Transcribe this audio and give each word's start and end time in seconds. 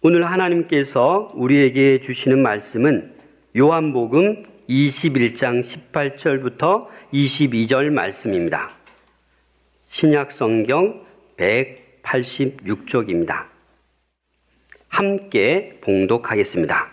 오늘 0.00 0.30
하나님께서 0.30 1.32
우리에게 1.34 2.00
주시는 2.00 2.40
말씀은 2.40 3.14
요한복음 3.56 4.44
21장 4.68 5.60
18절부터 5.60 6.86
22절 7.12 7.90
말씀입니다. 7.90 8.70
신약 9.86 10.30
성경 10.30 11.04
186쪽입니다. 11.36 13.46
함께 14.86 15.80
봉독하겠습니다. 15.80 16.92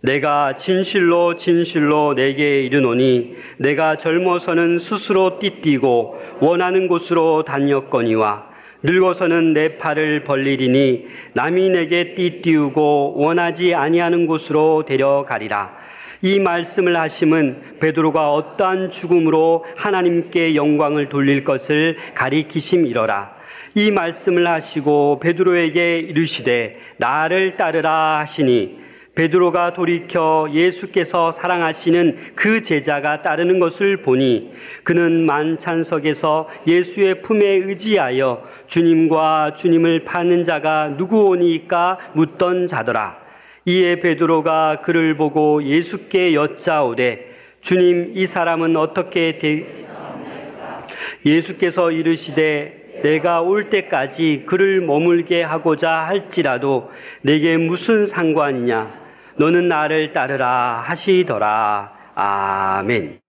내가 0.00 0.56
진실로 0.56 1.36
진실로 1.36 2.14
내게 2.14 2.64
이르노니 2.64 3.36
내가 3.58 3.98
젊어서는 3.98 4.80
스스로 4.80 5.38
띠뛰고 5.38 6.20
원하는 6.40 6.88
곳으로 6.88 7.44
다녔거니와 7.44 8.55
늙어서는 8.86 9.52
내 9.52 9.78
팔을 9.78 10.22
벌리리니 10.22 11.06
남이 11.32 11.70
내게 11.70 12.14
띠띠우고 12.14 13.14
원하지 13.16 13.74
아니하는 13.74 14.26
곳으로 14.26 14.84
데려가리라. 14.86 15.74
이 16.22 16.38
말씀을 16.38 16.96
하심은 16.96 17.78
베드로가 17.80 18.32
어떠한 18.32 18.90
죽음으로 18.90 19.64
하나님께 19.76 20.54
영광을 20.54 21.08
돌릴 21.08 21.42
것을 21.42 21.96
가리키심이러라. 22.14 23.34
이 23.74 23.90
말씀을 23.90 24.46
하시고 24.46 25.18
베드로에게 25.18 25.98
이르시되 25.98 26.78
나를 26.98 27.56
따르라 27.56 28.20
하시니 28.20 28.85
베드로가 29.16 29.72
돌이켜 29.72 30.46
예수께서 30.52 31.32
사랑하시는 31.32 32.34
그 32.34 32.60
제자가 32.60 33.22
따르는 33.22 33.58
것을 33.58 33.96
보니 33.96 34.52
그는 34.84 35.24
만찬석에서 35.24 36.50
예수의 36.66 37.22
품에 37.22 37.46
의지하여 37.46 38.46
주님과 38.66 39.54
주님을 39.54 40.04
파는 40.04 40.44
자가 40.44 40.88
누구오니까 40.98 41.98
묻던 42.12 42.66
자더라. 42.66 43.16
이에 43.64 44.00
베드로가 44.00 44.82
그를 44.82 45.16
보고 45.16 45.64
예수께 45.64 46.34
여짜오되 46.34 47.34
주님 47.62 48.12
이 48.14 48.26
사람은 48.26 48.76
어떻게 48.76 49.38
되... 49.38 49.66
예수께서 51.24 51.90
이르시되 51.90 53.00
내가 53.02 53.40
올 53.40 53.70
때까지 53.70 54.42
그를 54.44 54.82
머물게 54.82 55.42
하고자 55.42 55.90
할지라도 55.90 56.90
내게 57.22 57.56
무슨 57.56 58.06
상관이냐 58.06 59.05
너는 59.38 59.68
나를 59.68 60.12
따르라 60.12 60.80
하시더라. 60.80 61.92
아멘. 62.14 63.20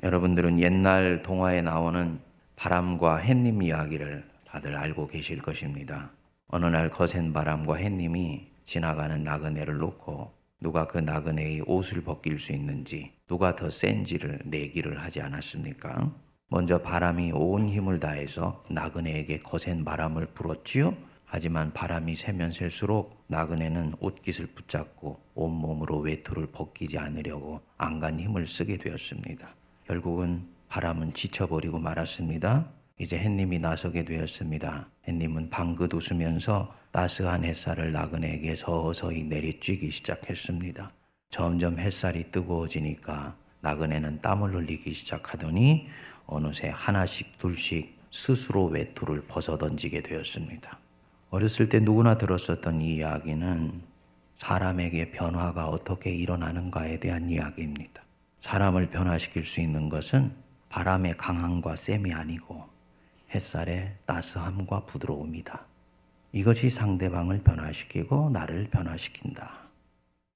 여러분들은 0.00 0.60
옛날 0.60 1.22
동화에 1.22 1.60
나오는 1.60 2.20
바람과 2.54 3.16
햇님 3.16 3.60
이야기를 3.62 4.24
다들 4.46 4.76
알고 4.76 5.08
계실 5.08 5.42
것입니다. 5.42 6.10
어느 6.46 6.66
날 6.66 6.88
거센 6.88 7.32
바람과 7.32 7.74
햇님이 7.74 8.46
지나가는 8.64 9.24
나그네를 9.24 9.78
놓고 9.78 10.30
누가 10.60 10.86
그 10.86 10.98
나그네의 10.98 11.62
옷을 11.66 12.02
벗길 12.02 12.38
수 12.38 12.52
있는지 12.52 13.10
누가 13.26 13.56
더 13.56 13.68
센지를 13.68 14.38
내기를 14.44 15.02
하지 15.02 15.20
않았습니까? 15.20 16.12
먼저 16.48 16.78
바람이 16.78 17.32
온 17.34 17.68
힘을 17.68 17.98
다해서 17.98 18.64
나그네에게 18.70 19.40
거센 19.40 19.84
바람을 19.84 20.26
불었지요. 20.26 20.94
하지만 21.26 21.72
바람이 21.72 22.14
세면 22.14 22.52
셀수록 22.52 23.24
나그네는 23.26 23.96
옷깃을 23.98 24.46
붙잡고 24.54 25.20
온몸으로 25.34 25.98
외투를 25.98 26.46
벗기지 26.46 26.98
않으려고 26.98 27.60
안간 27.76 28.20
힘을 28.20 28.46
쓰게 28.46 28.78
되었습니다. 28.78 29.54
결국은 29.86 30.46
바람은 30.68 31.14
지쳐버리고 31.14 31.78
말았습니다. 31.78 32.70
이제 32.98 33.18
햇님이 33.18 33.58
나서게 33.58 34.04
되었습니다. 34.04 34.88
햇님은 35.06 35.50
방긋 35.50 35.92
웃으면서 35.92 36.74
따스한 36.92 37.44
햇살을 37.44 37.92
나그네에게 37.92 38.56
서서히 38.56 39.28
내리쬐기 39.28 39.90
시작했습니다. 39.90 40.92
점점 41.28 41.78
햇살이 41.78 42.30
뜨거워지니까 42.30 43.36
나그네는 43.60 44.22
땀을 44.22 44.54
흘리기 44.54 44.92
시작하더니 44.94 45.88
어느새 46.24 46.70
하나씩 46.74 47.38
둘씩 47.38 47.98
스스로 48.10 48.66
외투를 48.66 49.26
벗어 49.26 49.58
던지게 49.58 50.02
되었습니다. 50.02 50.78
어렸을 51.30 51.68
때 51.68 51.80
누구나 51.80 52.18
들었었던 52.18 52.80
이 52.80 52.96
이야기는 52.96 53.82
사람에게 54.36 55.10
변화가 55.10 55.68
어떻게 55.68 56.10
일어나는가에 56.14 57.00
대한 57.00 57.28
이야기입니다. 57.28 58.02
사람을 58.40 58.90
변화시킬 58.90 59.44
수 59.44 59.60
있는 59.60 59.88
것은 59.88 60.32
바람의 60.68 61.16
강함과 61.16 61.76
셈이 61.76 62.12
아니고 62.12 62.64
햇살의 63.34 63.96
따스함과 64.06 64.84
부드러움이다. 64.84 65.64
이것이 66.32 66.70
상대방을 66.70 67.42
변화시키고 67.42 68.30
나를 68.30 68.68
변화시킨다. 68.70 69.66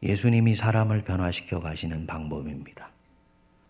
예수님이 0.03 0.55
사람을 0.55 1.05
변화시켜 1.05 1.61
가시는 1.61 2.06
방법입니다. 2.06 2.91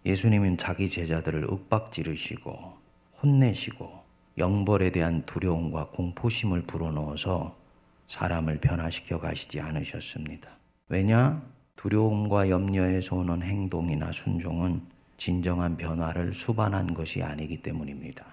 예수님은 0.06 0.56
자기 0.56 0.88
제자들을 0.88 1.44
윽박 1.44 1.92
지르시고 1.92 2.78
혼내시고 3.20 3.99
영벌에 4.40 4.90
대한 4.90 5.22
두려움과 5.26 5.90
공포심을 5.90 6.62
불어넣어서 6.62 7.56
사람을 8.08 8.58
변화시켜 8.58 9.20
가시지 9.20 9.60
않으셨습니다. 9.60 10.48
왜냐? 10.88 11.42
두려움과 11.76 12.48
염려에서 12.48 13.16
오는 13.16 13.42
행동이나 13.42 14.10
순종은 14.12 14.80
진정한 15.18 15.76
변화를 15.76 16.32
수반한 16.32 16.94
것이 16.94 17.22
아니기 17.22 17.60
때문입니다. 17.60 18.24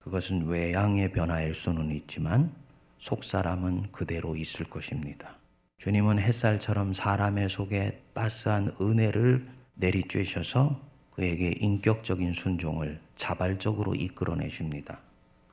그것은 0.00 0.46
외양의 0.46 1.12
변화일 1.12 1.54
수는 1.54 1.90
있지만 1.92 2.52
속 2.98 3.24
사람은 3.24 3.90
그대로 3.90 4.36
있을 4.36 4.66
것입니다. 4.66 5.36
주님은 5.78 6.18
햇살처럼 6.18 6.92
사람의 6.92 7.48
속에 7.48 8.02
따스한 8.12 8.76
은혜를 8.80 9.48
내리쬐셔서 9.80 10.78
그에게 11.12 11.54
인격적인 11.58 12.34
순종을 12.34 13.00
자발적으로 13.16 13.94
이끌어내십니다. 13.94 15.00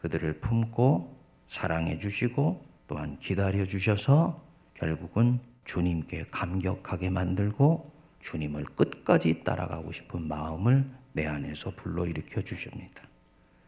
그들을 0.02 0.40
품고 0.40 1.16
사랑해 1.48 1.98
주시고 1.98 2.66
또한 2.88 3.18
기다려 3.20 3.66
주셔서 3.66 4.44
결국은 4.74 5.40
주님께 5.66 6.26
감격하게 6.32 7.10
만들고 7.10 7.92
주님을 8.20 8.66
끝까지 8.76 9.44
따라가고 9.44 9.92
싶은 9.92 10.28
마음을 10.28 10.90
내 11.14 11.28
안에서 11.28 11.72
불러일으켜 11.76 12.42
주십니다. 12.42 13.04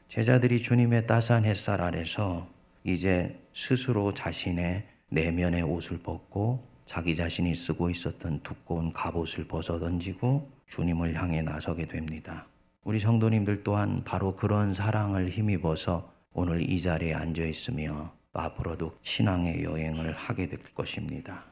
제자들이 0.10 0.62
주님의 0.62 1.08
따스한 1.08 1.46
햇살 1.46 1.82
아래서 1.82 2.48
이제 2.84 3.40
스스로 3.54 4.14
자신의 4.14 4.88
내면의 5.10 5.62
옷을 5.64 6.00
벗고 6.00 6.68
자기 6.86 7.16
자신이 7.16 7.56
쓰고 7.56 7.90
있었던 7.90 8.42
두꺼운 8.44 8.92
갑옷을 8.92 9.48
벗어 9.48 9.80
던지고 9.80 10.50
주님을 10.68 11.16
향해 11.16 11.42
나서게 11.42 11.88
됩니다. 11.88 12.48
우리 12.84 13.00
성도님들 13.00 13.64
또한 13.64 14.04
바로 14.04 14.36
그런 14.36 14.74
사랑을 14.74 15.30
힘입어서 15.30 16.13
오늘 16.34 16.68
이 16.68 16.82
자리에 16.82 17.14
앉아 17.14 17.44
있으며 17.44 18.12
앞으로도 18.34 18.98
신앙의 19.04 19.64
여행을 19.64 20.14
하게 20.14 20.48
될 20.48 20.60
것입니다. 20.74 21.44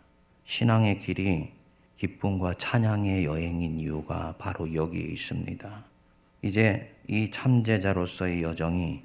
신앙의 0.46 1.00
길이 1.00 1.52
기쁨과 1.98 2.56
찬양의 2.56 3.26
여행인 3.26 3.80
이유가 3.80 4.36
바로 4.40 4.74
여기에 4.74 5.04
있습니다. 5.04 5.86
이제 6.42 6.96
이 7.08 7.30
참제자로서의 7.30 8.42
여정이 8.42 9.04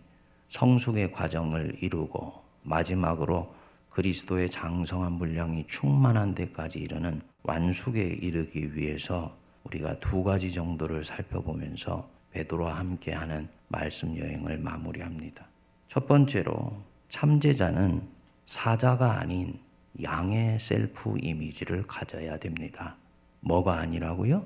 성숙의 0.48 1.12
과정을 1.12 1.76
이루고 1.82 2.32
마지막으로 2.62 3.54
그리스도의 3.91 4.50
장성한 4.50 5.19
분량이 5.19 5.66
충만한 5.69 6.34
데까지 6.34 6.78
이르는 6.78 7.20
완숙에 7.43 8.03
이르기 8.03 8.75
위해서 8.75 9.37
우리가 9.64 10.00
두 10.00 10.25
가지 10.25 10.50
정도를 10.50 11.04
살펴보면서 11.04 12.08
베드로와 12.32 12.78
함께하는 12.78 13.48
말씀 13.69 14.16
여행을 14.16 14.58
마무리합니다. 14.58 15.47
첫 15.88 16.06
번째로 16.06 16.82
참제자는 17.08 18.02
사자가 18.47 19.19
아닌 19.20 19.58
양의 20.02 20.58
self 20.60 21.16
image를 21.20 21.87
가져야 21.87 22.38
됩니다. 22.38 22.96
뭐가 23.40 23.78
아니라고요? 23.78 24.44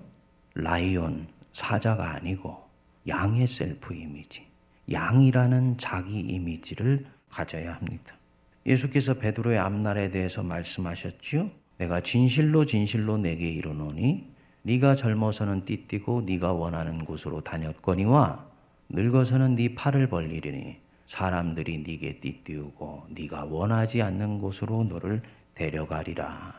lion, 0.55 1.27
사자가 1.53 2.15
아니고 2.15 2.57
양의 3.09 3.49
self 3.49 3.95
image, 3.95 4.47
양이라는 4.91 5.79
자기 5.79 6.21
이미지를 6.21 7.07
가져야 7.31 7.75
합니다. 7.75 8.15
예수께서 8.67 9.15
베드로의 9.15 9.59
앞날에 9.59 10.11
대해서 10.11 10.43
말씀하셨지요. 10.43 11.51
내가 11.79 12.01
진실로 12.01 12.67
진실로 12.67 13.17
네게 13.17 13.51
이르노니 13.51 14.29
네가 14.63 14.95
젊어서는 14.95 15.65
띠 15.65 15.87
띠고 15.87 16.23
네가 16.23 16.53
원하는 16.53 17.05
곳으로 17.05 17.41
다녔거니와 17.41 18.47
늙어서는 18.91 19.55
네 19.55 19.75
팔을 19.75 20.09
벌리리니 20.09 20.77
사람들이 21.11 21.79
네게 21.79 22.21
띠띠우고 22.21 23.09
네가 23.09 23.47
원하지 23.47 24.01
않는 24.01 24.41
곳으로 24.41 24.85
너를 24.85 25.23
데려가리라. 25.57 26.55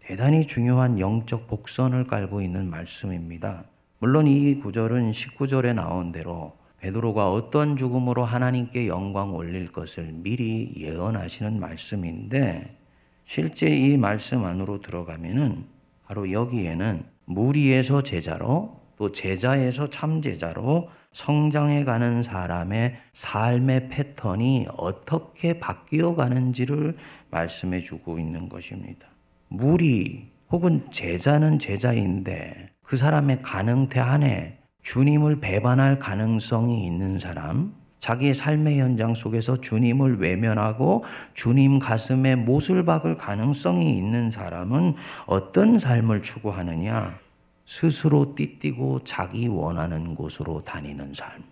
대단히 0.00 0.46
중요한 0.46 0.98
영적 0.98 1.46
복선을 1.46 2.06
깔고 2.06 2.40
있는 2.40 2.70
말씀입니다. 2.70 3.64
물론 3.98 4.26
이 4.26 4.58
구절은 4.60 5.10
19절에 5.10 5.74
나온 5.74 6.10
대로 6.10 6.56
베드로가 6.78 7.30
어떤 7.30 7.76
죽음으로 7.76 8.24
하나님께 8.24 8.88
영광 8.88 9.34
올릴 9.34 9.70
것을 9.70 10.10
미리 10.10 10.72
예언하시는 10.74 11.60
말씀인데 11.60 12.78
실제 13.26 13.68
이 13.68 13.98
말씀 13.98 14.46
안으로 14.46 14.80
들어가면은 14.80 15.66
바로 16.06 16.32
여기에는 16.32 17.04
무리에서 17.26 18.02
제자로 18.02 18.80
또 18.96 19.12
제자에서 19.12 19.88
참제자로 19.88 20.88
성장해 21.12 21.84
가는 21.84 22.22
사람의 22.22 22.96
삶의 23.14 23.88
패턴이 23.88 24.66
어떻게 24.76 25.58
바뀌어 25.58 26.14
가는지를 26.14 26.96
말씀해 27.30 27.80
주고 27.80 28.18
있는 28.18 28.48
것입니다. 28.48 29.06
무리 29.48 30.30
혹은 30.50 30.86
제자는 30.90 31.58
제자인데 31.58 32.70
그 32.82 32.96
사람의 32.96 33.42
가능태 33.42 34.00
안에 34.00 34.58
주님을 34.82 35.40
배반할 35.40 35.98
가능성이 35.98 36.84
있는 36.84 37.18
사람, 37.18 37.74
자기의 38.00 38.34
삶의 38.34 38.80
현장 38.80 39.14
속에서 39.14 39.60
주님을 39.60 40.18
외면하고 40.18 41.04
주님 41.34 41.78
가슴에 41.78 42.34
못을 42.34 42.84
박을 42.84 43.16
가능성이 43.16 43.96
있는 43.96 44.30
사람은 44.30 44.94
어떤 45.26 45.78
삶을 45.78 46.22
추구하느냐? 46.22 47.21
스스로 47.66 48.34
띠띠고 48.34 49.04
자기 49.04 49.48
원하는 49.48 50.14
곳으로 50.14 50.62
다니는 50.62 51.14
삶. 51.14 51.42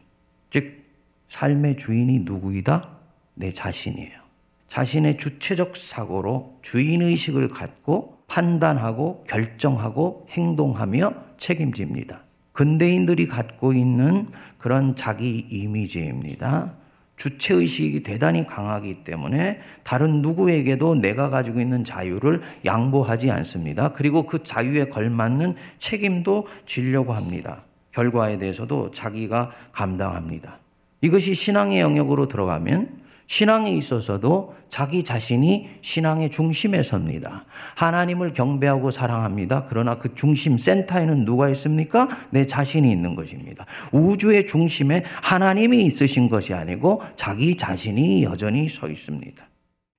즉, 0.50 0.84
삶의 1.28 1.76
주인이 1.76 2.20
누구이다? 2.20 2.98
내 3.34 3.52
자신이에요. 3.52 4.20
자신의 4.66 5.18
주체적 5.18 5.76
사고로 5.76 6.58
주인의식을 6.62 7.48
갖고 7.48 8.18
판단하고 8.26 9.24
결정하고 9.24 10.26
행동하며 10.30 11.14
책임집니다. 11.38 12.24
근대인들이 12.52 13.26
갖고 13.26 13.72
있는 13.72 14.28
그런 14.58 14.94
자기 14.94 15.46
이미지입니다. 15.50 16.74
주체의식이 17.20 18.02
대단히 18.02 18.46
강하기 18.46 19.04
때문에 19.04 19.60
다른 19.84 20.22
누구에게도 20.22 20.94
내가 20.94 21.28
가지고 21.28 21.60
있는 21.60 21.84
자유를 21.84 22.40
양보하지 22.64 23.30
않습니다. 23.30 23.92
그리고 23.92 24.24
그 24.24 24.42
자유에 24.42 24.86
걸맞는 24.86 25.54
책임도 25.78 26.48
지려고 26.64 27.12
합니다. 27.12 27.64
결과에 27.92 28.38
대해서도 28.38 28.92
자기가 28.92 29.50
감당합니다. 29.72 30.60
이것이 31.02 31.34
신앙의 31.34 31.80
영역으로 31.80 32.26
들어가면 32.26 32.88
신앙에 33.30 33.70
있어서도 33.70 34.56
자기 34.68 35.04
자신이 35.04 35.68
신앙의 35.82 36.30
중심에 36.30 36.82
섭니다. 36.82 37.44
하나님을 37.76 38.32
경배하고 38.32 38.90
사랑합니다. 38.90 39.66
그러나 39.68 39.98
그 39.98 40.16
중심 40.16 40.58
센터에는 40.58 41.24
누가 41.24 41.48
있습니까? 41.50 42.08
내 42.30 42.44
자신이 42.48 42.90
있는 42.90 43.14
것입니다. 43.14 43.66
우주의 43.92 44.48
중심에 44.48 45.04
하나님이 45.22 45.84
있으신 45.84 46.28
것이 46.28 46.54
아니고 46.54 47.02
자기 47.14 47.56
자신이 47.56 48.24
여전히 48.24 48.68
서 48.68 48.88
있습니다. 48.88 49.48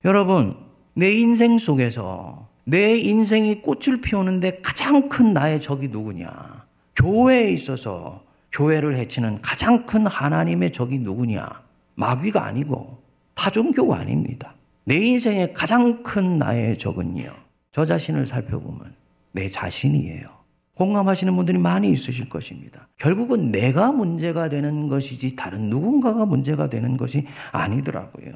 여러분, 0.04 0.57
내 0.94 1.13
인생 1.13 1.57
속에서 1.57 2.50
내 2.66 2.98
인생이 2.98 3.62
꽃을 3.62 4.01
피우는데 4.01 4.60
가장 4.62 5.07
큰 5.07 5.34
나의 5.34 5.62
적이 5.62 5.88
누구냐? 5.88 6.66
교회에 6.98 7.50
있어서 7.54 8.24
교회를 8.51 8.98
해치는 8.98 9.39
가장 9.42 9.86
큰 9.86 10.06
하나님의 10.06 10.72
적이 10.72 11.00
누구냐? 11.00 11.48
마귀가 11.95 12.44
아니고 12.44 13.00
타종교가 13.36 13.98
아닙니다. 13.98 14.56
내 14.83 14.95
인생의 14.95 15.54
가장 15.54 16.04
큰 16.04 16.38
나의 16.38 16.78
적은요. 16.78 17.33
저 17.72 17.86
자신을 17.86 18.28
살펴보면 18.28 18.94
내 19.31 19.48
자신이에요. 19.48 20.42
공감하시는 20.75 21.36
분들이 21.36 21.57
많이 21.57 21.92
있으실 21.92 22.28
것입니다. 22.30 22.88
결국은 22.98 23.51
내가 23.51 23.92
문제가 23.92 24.50
되는 24.50 24.88
것이지 24.88 25.36
다른 25.36 25.69
누군가가 25.69 26.25
문제가 26.25 26.69
되는 26.69 26.98
것이 26.98 27.28
아니더라고요. 27.51 28.33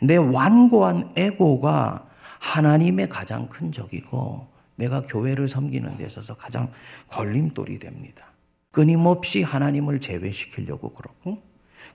내 0.00 0.16
완고한 0.16 1.12
에고가 1.16 2.06
하나님의 2.40 3.08
가장 3.08 3.48
큰 3.48 3.72
적이고 3.72 4.48
내가 4.76 5.02
교회를 5.02 5.48
섬기는 5.48 5.96
데 5.96 6.06
있어서 6.06 6.34
가장 6.34 6.70
걸림돌이 7.08 7.78
됩니다. 7.78 8.26
끊임없이 8.70 9.42
하나님을 9.42 10.00
제외시키려고 10.00 10.92
그러고 10.92 11.42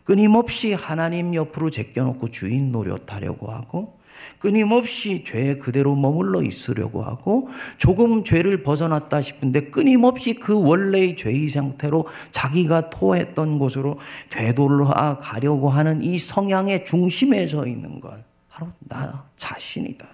끊임없이 0.03 0.73
하나님 0.73 1.33
옆으로 1.35 1.69
제껴놓고 1.69 2.29
주인 2.29 2.71
노릇하려고 2.71 3.51
하고 3.51 3.97
끊임없이 4.39 5.23
죄 5.23 5.57
그대로 5.57 5.95
머물러 5.95 6.41
있으려고 6.43 7.03
하고 7.03 7.49
조금 7.77 8.23
죄를 8.23 8.63
벗어났다 8.63 9.21
싶은데 9.21 9.69
끊임없이 9.69 10.33
그 10.33 10.59
원래의 10.63 11.15
죄의 11.15 11.49
상태로 11.49 12.07
자기가 12.31 12.89
토했던 12.89 13.59
곳으로 13.59 13.99
되돌아 14.29 15.17
가려고 15.19 15.69
하는 15.69 16.03
이 16.03 16.17
성향의 16.17 16.85
중심에 16.85 17.47
서 17.47 17.65
있는 17.65 17.99
건 17.99 18.23
바로 18.49 18.71
나 18.79 19.25
자신이다. 19.37 20.07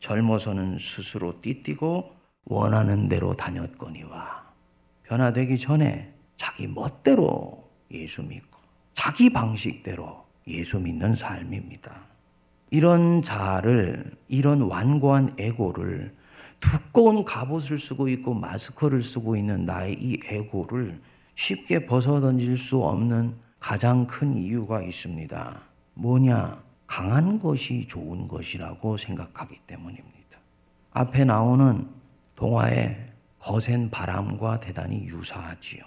젊어서는 0.00 0.78
스스로 0.78 1.40
띠띠고 1.40 2.12
원하는 2.44 3.08
대로 3.08 3.34
다녔거니와 3.34 4.44
변화되기 5.04 5.58
전에 5.58 6.14
자기 6.36 6.66
멋대로 6.66 7.68
예수 7.90 8.22
믿고 8.22 8.47
자기 8.98 9.30
방식대로 9.30 10.24
예수 10.48 10.80
믿는 10.80 11.14
삶입니다. 11.14 11.94
이런 12.72 13.22
자를, 13.22 14.10
이런 14.26 14.62
완고한 14.62 15.36
에고를 15.38 16.12
두꺼운 16.58 17.24
갑옷을 17.24 17.78
쓰고 17.78 18.08
있고 18.08 18.34
마스크를 18.34 19.04
쓰고 19.04 19.36
있는 19.36 19.64
나의 19.64 19.94
이 20.00 20.18
에고를 20.24 21.00
쉽게 21.36 21.86
벗어던질 21.86 22.58
수 22.58 22.82
없는 22.82 23.36
가장 23.60 24.04
큰 24.04 24.36
이유가 24.36 24.82
있습니다. 24.82 25.62
뭐냐? 25.94 26.60
강한 26.88 27.38
것이 27.38 27.86
좋은 27.86 28.26
것이라고 28.26 28.96
생각하기 28.96 29.60
때문입니다. 29.68 30.40
앞에 30.90 31.24
나오는 31.24 31.86
동화의 32.34 33.12
거센 33.38 33.90
바람과 33.90 34.58
대단히 34.58 35.04
유사하지요. 35.04 35.84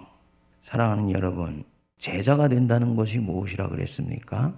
사랑하는 0.63 1.12
여러분, 1.12 1.66
제자가 2.01 2.48
된다는 2.48 2.95
것이 2.95 3.19
무엇이라 3.19 3.69
그랬습니까? 3.69 4.53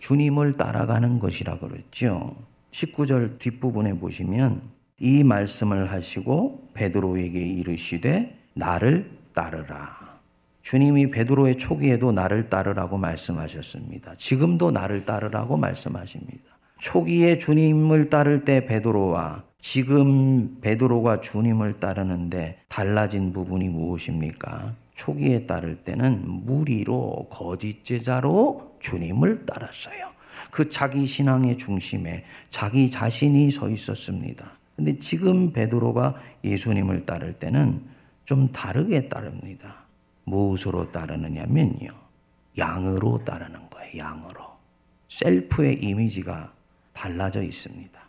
주님을 0.00 0.54
따라가는 0.54 1.20
것이라 1.20 1.60
그랬죠. 1.60 2.34
19절 2.72 3.38
뒷부분에 3.38 3.94
보시면 4.00 4.62
이 4.98 5.22
말씀을 5.22 5.92
하시고 5.92 6.70
베드로에게 6.74 7.38
이르시되 7.38 8.36
나를 8.54 9.08
따르라. 9.32 10.18
주님이 10.62 11.12
베드로의 11.12 11.56
초기에도 11.56 12.10
나를 12.10 12.48
따르라고 12.48 12.98
말씀하셨습니다. 12.98 14.16
지금도 14.16 14.72
나를 14.72 15.04
따르라고 15.04 15.56
말씀하십니다. 15.56 16.42
초기에 16.80 17.38
주님을 17.38 18.10
따를 18.10 18.44
때 18.44 18.66
베드로와 18.66 19.44
지금 19.60 20.60
베드로가 20.60 21.20
주님을 21.20 21.78
따르는데 21.78 22.58
달라진 22.68 23.32
부분이 23.32 23.68
무엇입니까? 23.68 24.81
초기에 25.02 25.46
따를 25.46 25.74
때는 25.82 26.22
무리로 26.46 27.26
거짓 27.28 27.84
제자로 27.84 28.76
주님을 28.78 29.46
따랐어요. 29.46 30.12
그 30.52 30.70
자기 30.70 31.06
신앙의 31.06 31.58
중심에 31.58 32.24
자기 32.48 32.88
자신이 32.88 33.50
서 33.50 33.68
있었습니다. 33.68 34.52
근데 34.76 34.96
지금 35.00 35.52
베드로가 35.52 36.14
예수님을 36.44 37.04
따를 37.04 37.32
때는 37.32 37.82
좀 38.24 38.52
다르게 38.52 39.08
따릅니다. 39.08 39.86
무엇으로 40.22 40.92
따르느냐면요. 40.92 41.88
양으로 42.56 43.24
따르는 43.24 43.70
거예요. 43.70 43.98
양으로. 43.98 44.52
셀프의 45.08 45.82
이미지가 45.82 46.52
달라져 46.92 47.42
있습니다. 47.42 48.00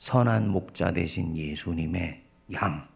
선한 0.00 0.48
목자 0.48 0.92
대신 0.94 1.36
예수님의 1.36 2.20
양. 2.54 2.88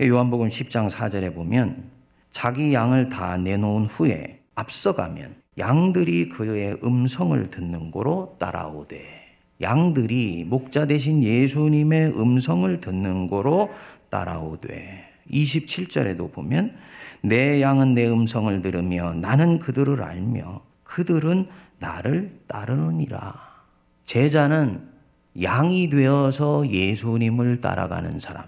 요한복음 0.00 0.48
10장 0.48 0.88
4절에 0.88 1.34
보면 1.34 1.97
자기 2.38 2.72
양을 2.72 3.08
다 3.08 3.36
내놓은 3.36 3.86
후에 3.86 4.38
앞서가면 4.54 5.34
양들이 5.58 6.28
그의 6.28 6.76
음성을 6.84 7.50
듣는 7.50 7.90
고로 7.90 8.36
따라오되 8.38 8.96
양들이 9.60 10.44
목자 10.44 10.86
대신 10.86 11.20
예수님의 11.20 12.16
음성을 12.16 12.80
듣는 12.80 13.26
고로 13.26 13.70
따라오되 14.08 15.04
27절에도 15.28 16.30
보면 16.30 16.76
내 17.22 17.60
양은 17.60 17.94
내 17.94 18.08
음성을 18.08 18.62
들으며 18.62 19.14
나는 19.14 19.58
그들을 19.58 20.00
알며 20.00 20.60
그들은 20.84 21.48
나를 21.80 22.38
따르느니라. 22.46 23.34
제자는 24.04 24.88
양이 25.42 25.88
되어서 25.88 26.68
예수님을 26.70 27.60
따라가는 27.60 28.20
사람. 28.20 28.44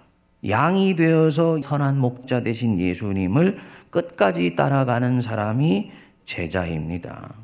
양이 0.48 0.96
되어서 0.96 1.60
선한 1.60 1.98
목자 1.98 2.42
대신 2.42 2.78
예수님을 2.78 3.58
끝까지 3.90 4.56
따라가는 4.56 5.20
사람이 5.20 5.90
제자입니다. 6.24 7.34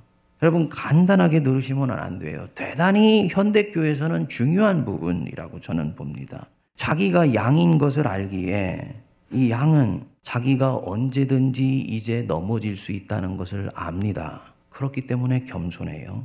여러분 0.43 0.69
간단하게 0.69 1.43
들으시면 1.43 1.91
안 1.91 2.19
돼요. 2.19 2.49
대단히 2.55 3.29
현대교회에서는 3.31 4.29
중요한 4.29 4.85
부분이라고 4.85 5.61
저는 5.61 5.95
봅니다. 5.95 6.47
자기가 6.77 7.35
양인 7.35 7.79
것을 7.79 8.07
알기에 8.07 8.95
이 9.33 9.51
양은 9.51 10.05
자기가 10.23 10.83
언제든지 10.85 11.81
이제 11.81 12.23
넘어질 12.23 12.77
수 12.77 12.93
있다는 12.93 13.37
것을 13.37 13.71
압니다. 13.75 14.43
그렇기 14.69 15.03
때문에 15.03 15.45
겸손해요. 15.45 16.25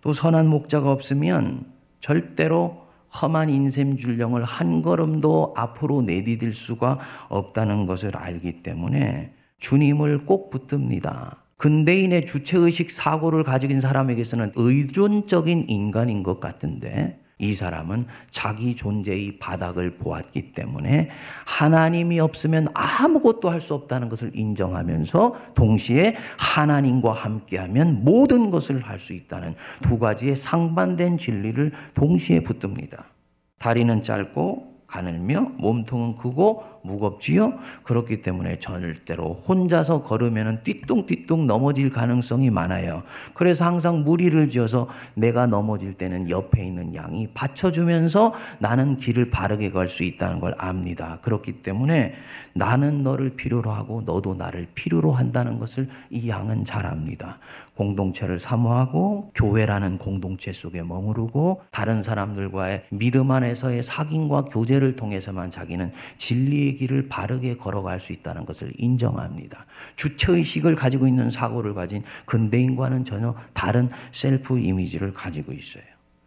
또 0.00 0.12
선한 0.12 0.46
목자가 0.46 0.92
없으면 0.92 1.66
절대로 2.00 2.86
험한 3.20 3.50
인생 3.50 3.96
줄령을 3.96 4.44
한 4.44 4.82
걸음도 4.82 5.54
앞으로 5.56 6.02
내디딜 6.02 6.52
수가 6.52 6.98
없다는 7.28 7.86
것을 7.86 8.16
알기 8.16 8.62
때문에 8.62 9.32
주님을 9.58 10.24
꼭 10.24 10.50
붙듭니다. 10.50 11.36
근대인의 11.56 12.26
주체의식 12.26 12.90
사고를 12.92 13.42
가진 13.42 13.80
사람에게서는 13.80 14.52
의존적인 14.54 15.66
인간인 15.68 16.22
것 16.22 16.38
같은데 16.38 17.20
이 17.40 17.54
사람은 17.54 18.06
자기 18.30 18.74
존재의 18.74 19.38
바닥을 19.38 19.98
보았기 19.98 20.52
때문에 20.52 21.10
하나님이 21.46 22.18
없으면 22.18 22.66
아무것도 22.74 23.48
할 23.50 23.60
수 23.60 23.74
없다는 23.74 24.08
것을 24.08 24.32
인정하면서 24.34 25.52
동시에 25.54 26.16
하나님과 26.38 27.12
함께하면 27.12 28.04
모든 28.04 28.50
것을 28.50 28.80
할 28.80 28.98
수 28.98 29.12
있다는 29.12 29.54
두 29.82 29.98
가지의 29.98 30.36
상반된 30.36 31.18
진리를 31.18 31.72
동시에 31.94 32.42
붙듭니다. 32.42 33.04
다리는 33.58 34.02
짧고 34.02 34.82
가늘며 34.88 35.52
몸통은 35.58 36.14
크고 36.16 36.64
무겁지요. 36.88 37.58
그렇기 37.82 38.22
때문에 38.22 38.58
절대로 38.58 39.34
혼자서 39.34 40.02
걸으면 40.02 40.62
띠뚱띠뚱 40.64 41.46
넘어질 41.46 41.90
가능성이 41.90 42.50
많아요. 42.50 43.02
그래서 43.34 43.64
항상 43.64 44.04
무리를 44.04 44.48
지어서 44.48 44.88
내가 45.14 45.46
넘어질 45.46 45.94
때는 45.94 46.30
옆에 46.30 46.64
있는 46.64 46.94
양이 46.94 47.28
받쳐주면서 47.34 48.32
나는 48.58 48.96
길을 48.96 49.30
바르게 49.30 49.70
갈 49.70 49.88
수 49.88 50.04
있다는 50.04 50.40
걸 50.40 50.54
압니다. 50.58 51.18
그렇기 51.22 51.62
때문에 51.62 52.14
나는 52.54 53.02
너를 53.02 53.30
필요로 53.36 53.70
하고 53.70 54.02
너도 54.04 54.34
나를 54.34 54.68
필요로 54.74 55.12
한다는 55.12 55.58
것을 55.58 55.88
이 56.10 56.28
양은 56.28 56.64
잘 56.64 56.86
압니다. 56.86 57.38
공동체를 57.76 58.40
사모하고 58.40 59.30
교회라는 59.34 59.98
공동체 59.98 60.52
속에 60.52 60.82
머무르고 60.82 61.62
다른 61.70 62.02
사람들과의 62.02 62.86
믿음 62.90 63.30
안에서의 63.30 63.82
사귐과 63.82 64.50
교제를 64.50 64.96
통해서만 64.96 65.50
자기는 65.50 65.92
진리의 66.18 66.74
길을 66.78 67.08
바르게 67.08 67.56
걸어갈 67.56 68.00
수 68.00 68.12
있다는 68.12 68.46
것을 68.46 68.72
인정합니다. 68.76 69.66
주체의식을 69.96 70.76
가지고 70.76 71.08
있는 71.08 71.28
사고를 71.28 71.74
가진 71.74 72.02
근대인과는 72.24 73.04
전혀 73.04 73.34
다른 73.52 73.90
셀프 74.12 74.58
이미지를 74.58 75.12
가지고 75.12 75.52
있어요. 75.52 75.82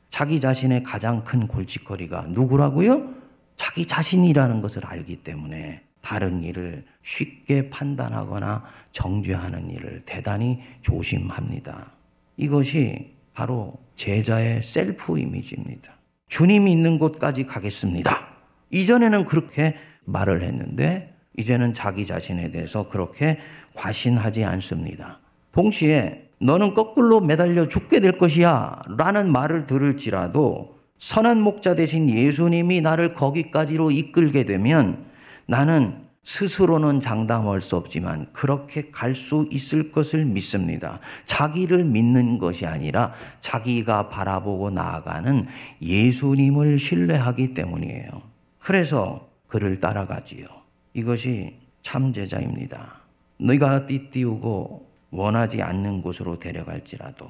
자기 0.09 0.39
자신의 0.39 0.83
가장 0.83 1.23
큰 1.23 1.47
골칫거리가 1.47 2.25
누구라고요? 2.29 3.13
자기 3.55 3.85
자신이라는 3.85 4.61
것을 4.61 4.85
알기 4.85 5.23
때문에 5.23 5.83
다른 6.01 6.43
일을 6.43 6.83
쉽게 7.01 7.69
판단하거나 7.69 8.63
정죄하는 8.91 9.71
일을 9.71 10.01
대단히 10.05 10.61
조심합니다. 10.81 11.91
이것이 12.37 13.15
바로 13.33 13.79
제자의 13.95 14.61
셀프 14.63 15.17
이미지입니다. 15.17 15.93
주님이 16.27 16.71
있는 16.71 16.97
곳까지 16.97 17.45
가겠습니다. 17.45 18.27
이전에는 18.71 19.25
그렇게 19.25 19.75
말을 20.05 20.43
했는데 20.43 21.13
이제는 21.37 21.73
자기 21.73 22.05
자신에 22.05 22.51
대해서 22.51 22.89
그렇게 22.89 23.39
과신하지 23.75 24.43
않습니다. 24.43 25.19
동시에 25.51 26.29
너는 26.39 26.73
거꾸로 26.73 27.21
매달려 27.21 27.67
죽게 27.67 27.99
될 27.99 28.13
것이야 28.13 28.81
라는 28.97 29.31
말을 29.31 29.67
들을지라도 29.67 30.79
선한 30.97 31.41
목자 31.41 31.75
대신 31.75 32.09
예수님이 32.09 32.81
나를 32.81 33.13
거기까지로 33.13 33.91
이끌게 33.91 34.45
되면 34.45 35.05
나는 35.45 36.01
스스로는 36.23 36.99
장담할 36.99 37.61
수 37.61 37.75
없지만 37.75 38.27
그렇게 38.31 38.91
갈 38.91 39.15
수 39.15 39.47
있을 39.51 39.91
것을 39.91 40.25
믿습니다. 40.25 40.99
자기를 41.25 41.83
믿는 41.83 42.37
것이 42.37 42.67
아니라 42.67 43.13
자기가 43.39 44.09
바라보고 44.09 44.69
나아가는 44.69 45.45
예수님을 45.81 46.77
신뢰하기 46.77 47.55
때문이에요. 47.55 48.21
그래서 48.59 49.30
그를 49.51 49.81
따라가지요. 49.81 50.47
이것이 50.93 51.57
참 51.81 52.13
제자입니다. 52.13 53.01
너희가 53.37 53.85
띠띠우고 53.85 54.87
원하지 55.09 55.61
않는 55.61 56.01
곳으로 56.01 56.39
데려갈지라도 56.39 57.29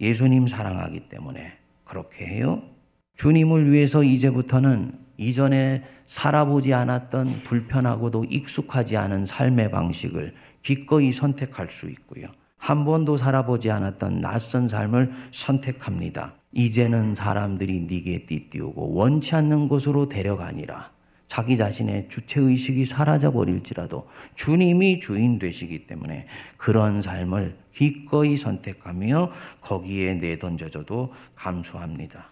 예수님 0.00 0.48
사랑하기 0.48 1.08
때문에 1.08 1.52
그렇게 1.84 2.26
해요. 2.26 2.60
주님을 3.18 3.70
위해서 3.70 4.02
이제부터는 4.02 4.98
이전에 5.16 5.84
살아보지 6.06 6.74
않았던 6.74 7.44
불편하고도 7.44 8.24
익숙하지 8.24 8.96
않은 8.96 9.24
삶의 9.24 9.70
방식을 9.70 10.34
기꺼이 10.62 11.12
선택할 11.12 11.68
수 11.68 11.88
있고요. 11.90 12.26
한 12.56 12.84
번도 12.84 13.16
살아보지 13.16 13.70
않았던 13.70 14.20
낯선 14.20 14.68
삶을 14.68 15.12
선택합니다. 15.30 16.34
이제는 16.50 17.14
사람들이 17.14 17.82
네게 17.82 18.26
띠띠우고 18.26 18.94
원치 18.94 19.36
않는 19.36 19.68
곳으로 19.68 20.08
데려가니라. 20.08 20.98
자기 21.30 21.56
자신의 21.56 22.08
주체의식이 22.08 22.86
사라져 22.86 23.30
버릴지라도 23.30 24.08
주님이 24.34 24.98
주인 24.98 25.38
되시기 25.38 25.86
때문에 25.86 26.26
그런 26.56 27.00
삶을 27.00 27.56
기꺼이 27.72 28.36
선택하며 28.36 29.30
거기에 29.60 30.14
내던져져도 30.14 31.12
감수합니다. 31.36 32.26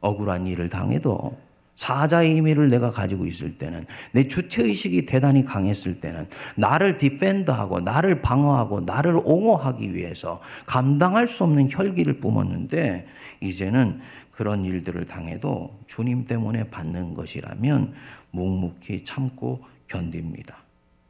억울한 0.00 0.46
일을 0.48 0.68
당해도 0.68 1.38
사자의 1.76 2.34
의미를 2.34 2.68
내가 2.68 2.90
가지고 2.90 3.24
있을 3.24 3.56
때는 3.56 3.86
내 4.12 4.28
주체의식이 4.28 5.06
대단히 5.06 5.42
강했을 5.42 6.00
때는 6.00 6.26
나를 6.56 6.98
디펜드하고 6.98 7.80
나를 7.80 8.20
방어하고 8.20 8.80
나를 8.80 9.18
옹호하기 9.24 9.94
위해서 9.94 10.42
감당할 10.66 11.26
수 11.26 11.44
없는 11.44 11.68
혈기를 11.70 12.20
뿜었는데 12.20 13.06
이제는 13.40 14.00
그런 14.36 14.66
일들을 14.66 15.06
당해도 15.06 15.78
주님 15.86 16.26
때문에 16.26 16.64
받는 16.64 17.14
것이라면 17.14 17.94
묵묵히 18.36 19.04
참고 19.04 19.60
견딥니다. 19.88 20.56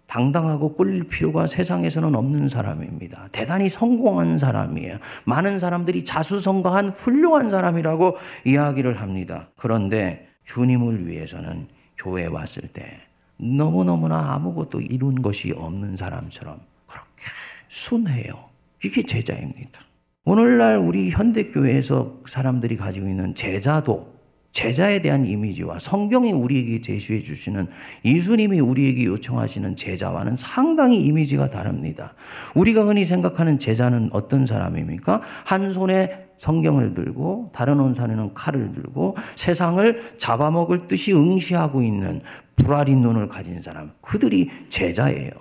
당당하고 0.07 0.75
꿀릴 0.75 1.05
필요가 1.09 1.47
세상에서는 1.47 2.15
없는 2.15 2.49
사람입니다. 2.49 3.29
대단히 3.33 3.69
성공한 3.69 4.39
사람이에요. 4.39 4.99
많은 5.25 5.59
사람들이 5.59 6.05
자수성가한 6.05 6.91
훌륭한 6.91 7.51
사람이라고 7.51 8.17
이야기를 8.45 9.01
합니다. 9.01 9.49
그런데 9.57 10.29
주님을 10.45 11.09
위해서는 11.09 11.67
교회에 11.99 12.27
왔을 12.27 12.63
때 12.69 13.01
너무너무나 13.37 14.35
아무것도 14.35 14.81
이룬 14.81 15.21
것이 15.21 15.53
없는 15.53 15.97
사람처럼 15.97 16.61
그렇게 16.87 17.25
순해요. 17.69 18.49
이게 18.85 19.05
제자입니다. 19.05 19.81
오늘날 20.25 20.79
우리 20.79 21.11
현대교회에서 21.11 22.21
사람들이 22.29 22.77
가지고 22.77 23.09
있는 23.09 23.35
제자도 23.35 24.16
제자에 24.57 25.01
대한 25.01 25.27
이미지와 25.27 25.79
성경이 25.79 26.33
우리에게 26.33 26.81
제시해 26.81 27.23
주시는 27.23 27.67
예수님이 28.07 28.61
우리에게 28.61 29.05
요청하시는 29.05 29.77
제자와는 29.77 30.39
상당히 30.39 30.99
이미지가 31.03 31.51
다릅니다. 31.51 32.15
우리가 32.55 32.87
흔히 32.87 33.05
생각하는 33.05 33.59
제자는 33.59 34.09
어떤 34.13 34.47
사람입니까? 34.47 35.21
한 35.45 35.71
손에 35.71 36.29
성경을 36.39 36.95
들고 36.95 37.51
다른 37.53 37.81
온산에는 37.81 38.33
칼을 38.33 38.73
들고 38.73 39.19
세상을 39.35 40.17
잡아먹을 40.17 40.89
듯이 40.89 41.13
응시하고 41.13 41.83
있는 41.83 42.23
불알인 42.57 43.03
눈을 43.03 43.29
가진 43.29 43.61
사람. 43.61 43.93
그들이 44.01 44.49
제자예요. 44.71 45.33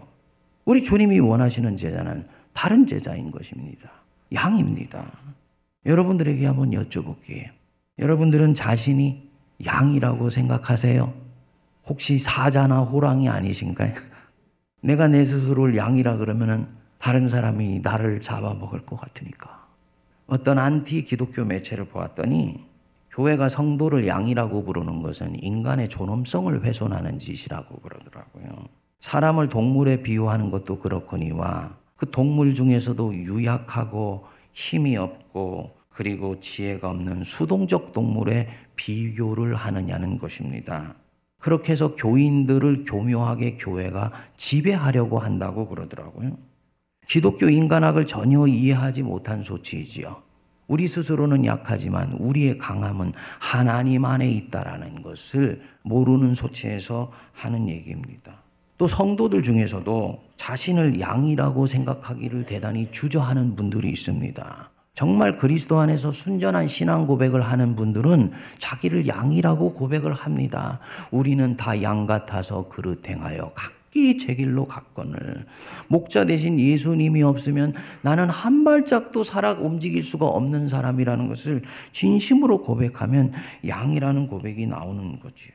우리 0.65 0.83
주님이 0.83 1.19
원하시는 1.19 1.77
제자는 1.77 2.27
다른 2.51 2.85
제자인 2.85 3.31
것입니다. 3.31 3.89
양입니다. 4.33 5.05
여러분들에게 5.85 6.45
한번 6.45 6.71
여쭤볼게요. 6.71 7.54
여러분들은 7.99 8.55
자신이 8.55 9.29
양이라고 9.65 10.29
생각하세요? 10.29 11.13
혹시 11.87 12.19
사자나 12.19 12.81
호랑이 12.81 13.29
아니신가요? 13.29 13.93
내가 14.81 15.07
내 15.07 15.23
스스로를 15.23 15.77
양이라 15.77 16.17
그러면은 16.17 16.67
다른 16.99 17.27
사람이 17.27 17.79
나를 17.79 18.21
잡아먹을 18.21 18.85
것 18.85 18.99
같으니까. 18.99 19.65
어떤 20.27 20.59
안티 20.59 21.03
기독교 21.03 21.45
매체를 21.45 21.85
보았더니 21.85 22.65
교회가 23.11 23.47
성도를 23.47 24.07
양이라고 24.07 24.65
부르는 24.65 25.01
것은 25.01 25.41
인간의 25.41 25.87
존엄성을 25.87 26.63
훼손하는 26.63 27.19
짓이라고 27.19 27.79
그러더라고요. 27.79 28.67
사람을 28.99 29.49
동물에 29.49 30.01
비유하는 30.01 30.51
것도 30.51 30.79
그렇거니와 30.79 31.77
그 31.95 32.11
동물 32.11 32.53
중에서도 32.53 33.13
유약하고 33.13 34.25
힘이 34.51 34.97
없고 34.97 35.75
그리고 35.95 36.37
지혜가 36.41 36.89
없는 36.89 37.23
수동적 37.23 37.93
동물에 37.93 38.49
비교를 38.75 39.55
하느냐는 39.55 40.17
것입니다. 40.17 40.93
그렇게 41.39 41.71
해서 41.71 41.95
교인들을 41.95 42.83
교묘하게 42.85 43.55
교회가 43.55 44.11
지배하려고 44.35 45.19
한다고 45.19 45.69
그러더라고요. 45.69 46.37
기독교 47.07 47.49
인간학을 47.49 48.05
전혀 48.05 48.45
이해하지 48.45 49.03
못한 49.03 49.41
소치이지요. 49.41 50.21
우리 50.67 50.87
스스로는 50.89 51.45
약하지만 51.45 52.11
우리의 52.13 52.57
강함은 52.57 53.13
하나님 53.39 54.03
안에 54.03 54.29
있다라는 54.29 55.01
것을 55.01 55.61
모르는 55.83 56.33
소치에서 56.33 57.11
하는 57.31 57.69
얘기입니다. 57.69 58.41
또 58.77 58.87
성도들 58.87 59.43
중에서도 59.43 60.21
자신을 60.35 60.99
양이라고 60.99 61.67
생각하기를 61.67 62.45
대단히 62.45 62.91
주저하는 62.91 63.55
분들이 63.55 63.89
있습니다. 63.91 64.74
정말 64.95 65.37
그리스도 65.37 65.79
안에서 65.79 66.11
순전한 66.13 66.67
신앙 66.67 67.05
고백을 67.05 67.41
하는 67.41 67.75
분들은 67.75 68.31
자기를 68.57 69.07
양이라고 69.07 69.73
고백을 69.73 70.13
합니다. 70.13 70.79
우리는 71.11 71.57
다 71.57 71.75
양 71.81 72.07
같아서 72.07 72.69
그릇 72.69 73.07
행하여 73.07 73.51
각기 73.53 74.17
제 74.17 74.33
길로 74.35 74.65
갔거늘. 74.65 75.45
목자 75.89 76.25
대신 76.25 76.57
예수님이 76.57 77.21
없으면 77.23 77.73
나는 78.01 78.29
한 78.29 78.63
발짝도 78.63 79.23
살아 79.23 79.51
움직일 79.51 80.03
수가 80.03 80.25
없는 80.25 80.69
사람이라는 80.69 81.27
것을 81.27 81.63
진심으로 81.91 82.63
고백하면 82.63 83.33
양이라는 83.67 84.27
고백이 84.27 84.67
나오는 84.67 85.19
거지요. 85.19 85.53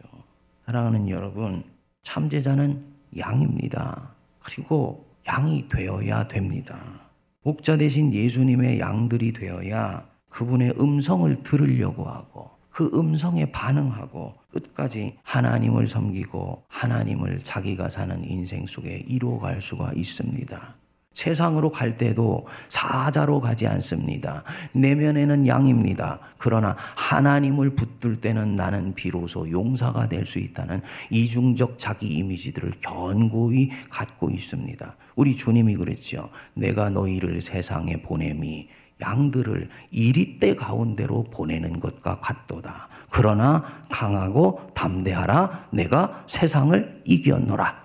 사랑하는 0.66 1.08
여러분, 1.08 1.64
참제자는 2.02 2.84
양입니다. 3.16 4.10
그리고 4.38 5.06
양이 5.26 5.66
되어야 5.68 6.28
됩니다. 6.28 7.09
목자 7.42 7.78
대신 7.78 8.12
예수님의 8.12 8.80
양들이 8.80 9.32
되어야 9.32 10.06
그분의 10.28 10.74
음성을 10.78 11.42
들으려고 11.42 12.04
하고 12.04 12.50
그 12.70 12.90
음성에 12.94 13.50
반응하고 13.50 14.34
끝까지 14.52 15.18
하나님을 15.22 15.86
섬기고 15.86 16.64
하나님을 16.68 17.40
자기가 17.42 17.88
사는 17.88 18.22
인생 18.24 18.66
속에 18.66 19.04
이루어갈 19.08 19.60
수가 19.60 19.92
있습니다. 19.94 20.79
세상으로 21.14 21.70
갈 21.70 21.96
때도 21.96 22.46
사자로 22.68 23.40
가지 23.40 23.66
않습니다. 23.66 24.42
내면에는 24.72 25.46
양입니다. 25.46 26.20
그러나 26.38 26.76
하나님을 26.96 27.70
붙들 27.74 28.20
때는 28.20 28.56
나는 28.56 28.94
비로소 28.94 29.50
용사가 29.50 30.08
될 30.08 30.20
수 30.24 30.38
있다는 30.38 30.80
이중적 31.10 31.78
자기 31.78 32.06
이미지들을 32.06 32.74
견고히 32.80 33.70
갖고 33.88 34.30
있습니다. 34.30 34.96
우리 35.16 35.34
주님이 35.34 35.76
그랬죠. 35.76 36.28
내가 36.54 36.90
너희를 36.90 37.40
세상에 37.40 38.00
보냄이 38.02 38.68
양들을 39.00 39.68
이리때 39.90 40.54
가운데로 40.54 41.24
보내는 41.24 41.80
것과 41.80 42.20
같도다. 42.20 42.88
그러나 43.10 43.64
강하고 43.90 44.70
담대하라. 44.74 45.68
내가 45.72 46.24
세상을 46.28 47.02
이겼노라. 47.04 47.82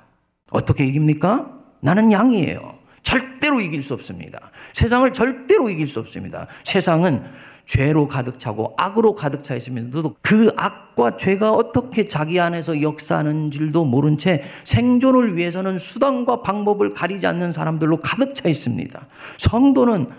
어떻게 0.51 0.86
이깁니까? 0.86 1.51
나는 1.82 2.12
양이에요. 2.12 2.75
절대로 3.05 3.62
이길 3.62 3.81
수 3.81 3.93
없습니다. 3.93 4.51
세상을 4.74 5.13
절대로 5.13 5.69
이길 5.69 5.88
수 5.88 6.00
없습니다. 6.00 6.47
세상은 6.65 7.24
죄로 7.65 8.07
가득 8.07 8.39
차고 8.39 8.75
악으로 8.77 9.15
가득 9.15 9.43
차 9.43 9.55
있으면서도 9.55 10.15
그 10.21 10.51
악과 10.57 11.17
죄가 11.17 11.53
어떻게 11.53 12.07
자기 12.07 12.39
안에서 12.39 12.81
역사하는 12.81 13.51
줄도 13.51 13.85
모른 13.85 14.17
채 14.17 14.43
생존을 14.65 15.35
위해서는 15.38 15.77
수단과 15.77 16.41
방법을 16.41 16.93
가리지 16.93 17.25
않는 17.27 17.53
사람들로 17.53 17.97
가득 17.97 18.35
차 18.35 18.50
있습니다. 18.50 19.07
성도는 19.38 20.09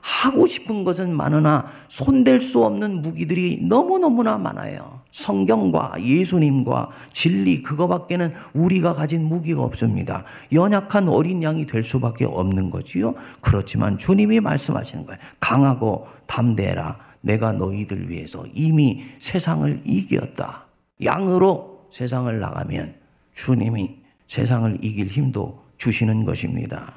하고 0.00 0.46
싶은 0.46 0.84
것은 0.84 1.14
많으나 1.14 1.66
손댈 1.88 2.40
수 2.40 2.64
없는 2.64 3.02
무기들이 3.02 3.60
너무너무나 3.62 4.38
많아요. 4.38 4.99
성경과 5.12 5.94
예수님과 6.00 6.90
진리 7.12 7.62
그거밖에는 7.62 8.32
우리가 8.54 8.94
가진 8.94 9.24
무기가 9.24 9.62
없습니다. 9.62 10.24
연약한 10.52 11.08
어린 11.08 11.42
양이 11.42 11.66
될 11.66 11.82
수밖에 11.84 12.24
없는 12.24 12.70
거지요. 12.70 13.14
그렇지만 13.40 13.98
주님이 13.98 14.40
말씀하시는 14.40 15.06
거예요. 15.06 15.18
강하고 15.40 16.06
담대해라. 16.26 16.98
내가 17.22 17.52
너희들 17.52 18.08
위해서 18.08 18.44
이미 18.54 19.02
세상을 19.18 19.82
이겼다. 19.84 20.66
양으로 21.02 21.86
세상을 21.90 22.38
나가면 22.38 22.94
주님이 23.34 23.96
세상을 24.26 24.78
이길 24.82 25.08
힘도 25.08 25.62
주시는 25.76 26.24
것입니다. 26.24 26.94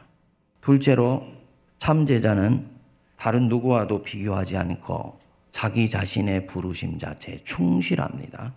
둘째로 0.61 1.25
참제자는 1.79 2.67
다른 3.17 3.47
누구와도 3.49 4.03
비교하지 4.03 4.57
않고 4.57 5.22
자기 5.53 5.87
자신의 5.87 6.47
부르심 6.47 6.97
자체에 6.97 7.37
충실합니다. 7.43 8.53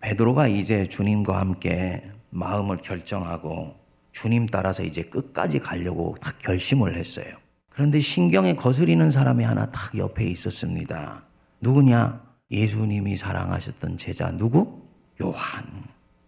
베드로가 0.00 0.46
이제 0.46 0.86
주님과 0.86 1.40
함께 1.40 2.08
마음을 2.28 2.76
결정하고 2.76 3.74
주님 4.12 4.46
따라서 4.46 4.84
이제 4.84 5.02
끝까지 5.02 5.58
가려고 5.58 6.16
딱 6.20 6.38
결심을 6.38 6.96
했어요. 6.96 7.34
그런데 7.70 7.98
신경에 7.98 8.54
거스리는 8.54 9.10
사람이 9.10 9.42
하나 9.42 9.70
딱 9.70 9.96
옆에 9.96 10.26
있었습니다. 10.26 11.24
누구냐? 11.62 12.22
예수님이 12.50 13.16
사랑하셨던 13.16 13.96
제자 13.96 14.30
누구? 14.30 14.82
요한. 15.22 15.64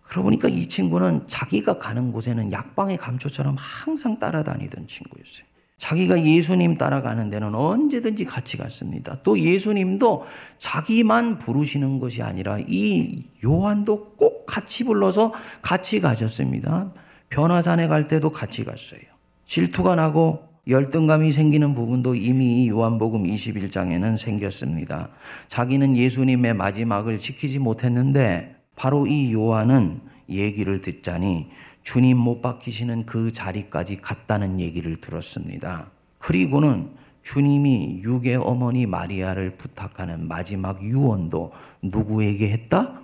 그러고 0.02 0.24
보니까 0.24 0.48
이 0.48 0.66
친구는 0.66 1.28
자기가 1.28 1.78
가는 1.78 2.10
곳에는 2.10 2.50
약방의 2.50 2.96
감초처럼 2.96 3.54
항상 3.58 4.18
따라다니던 4.18 4.86
친구였어요. 4.86 5.49
자기가 5.80 6.22
예수님 6.24 6.76
따라가는 6.76 7.30
데는 7.30 7.54
언제든지 7.54 8.26
같이 8.26 8.58
갔습니다. 8.58 9.16
또 9.22 9.40
예수님도 9.40 10.26
자기만 10.58 11.38
부르시는 11.38 11.98
것이 11.98 12.22
아니라 12.22 12.58
이 12.68 13.24
요한도 13.42 14.12
꼭 14.16 14.44
같이 14.44 14.84
불러서 14.84 15.32
같이 15.62 16.00
가셨습니다. 16.00 16.92
변화산에 17.30 17.88
갈 17.88 18.08
때도 18.08 18.30
같이 18.30 18.62
갔어요. 18.62 19.00
질투가 19.46 19.94
나고 19.94 20.50
열등감이 20.68 21.32
생기는 21.32 21.74
부분도 21.74 22.14
이미 22.14 22.68
요한복음 22.68 23.24
21장에는 23.24 24.18
생겼습니다. 24.18 25.08
자기는 25.48 25.96
예수님의 25.96 26.54
마지막을 26.54 27.18
지키지 27.18 27.58
못했는데 27.58 28.54
바로 28.76 29.06
이 29.06 29.32
요한은 29.32 30.02
얘기를 30.28 30.82
듣자니 30.82 31.48
주님 31.82 32.18
못 32.18 32.40
박히시는 32.40 33.06
그 33.06 33.32
자리까지 33.32 34.00
갔다는 34.00 34.60
얘기를 34.60 35.00
들었습니다. 35.00 35.90
그리고는 36.18 36.94
주님이 37.22 38.00
육의 38.02 38.36
어머니 38.36 38.86
마리아를 38.86 39.56
부탁하는 39.56 40.26
마지막 40.26 40.82
유언도 40.82 41.52
누구에게 41.82 42.50
했다? 42.50 43.00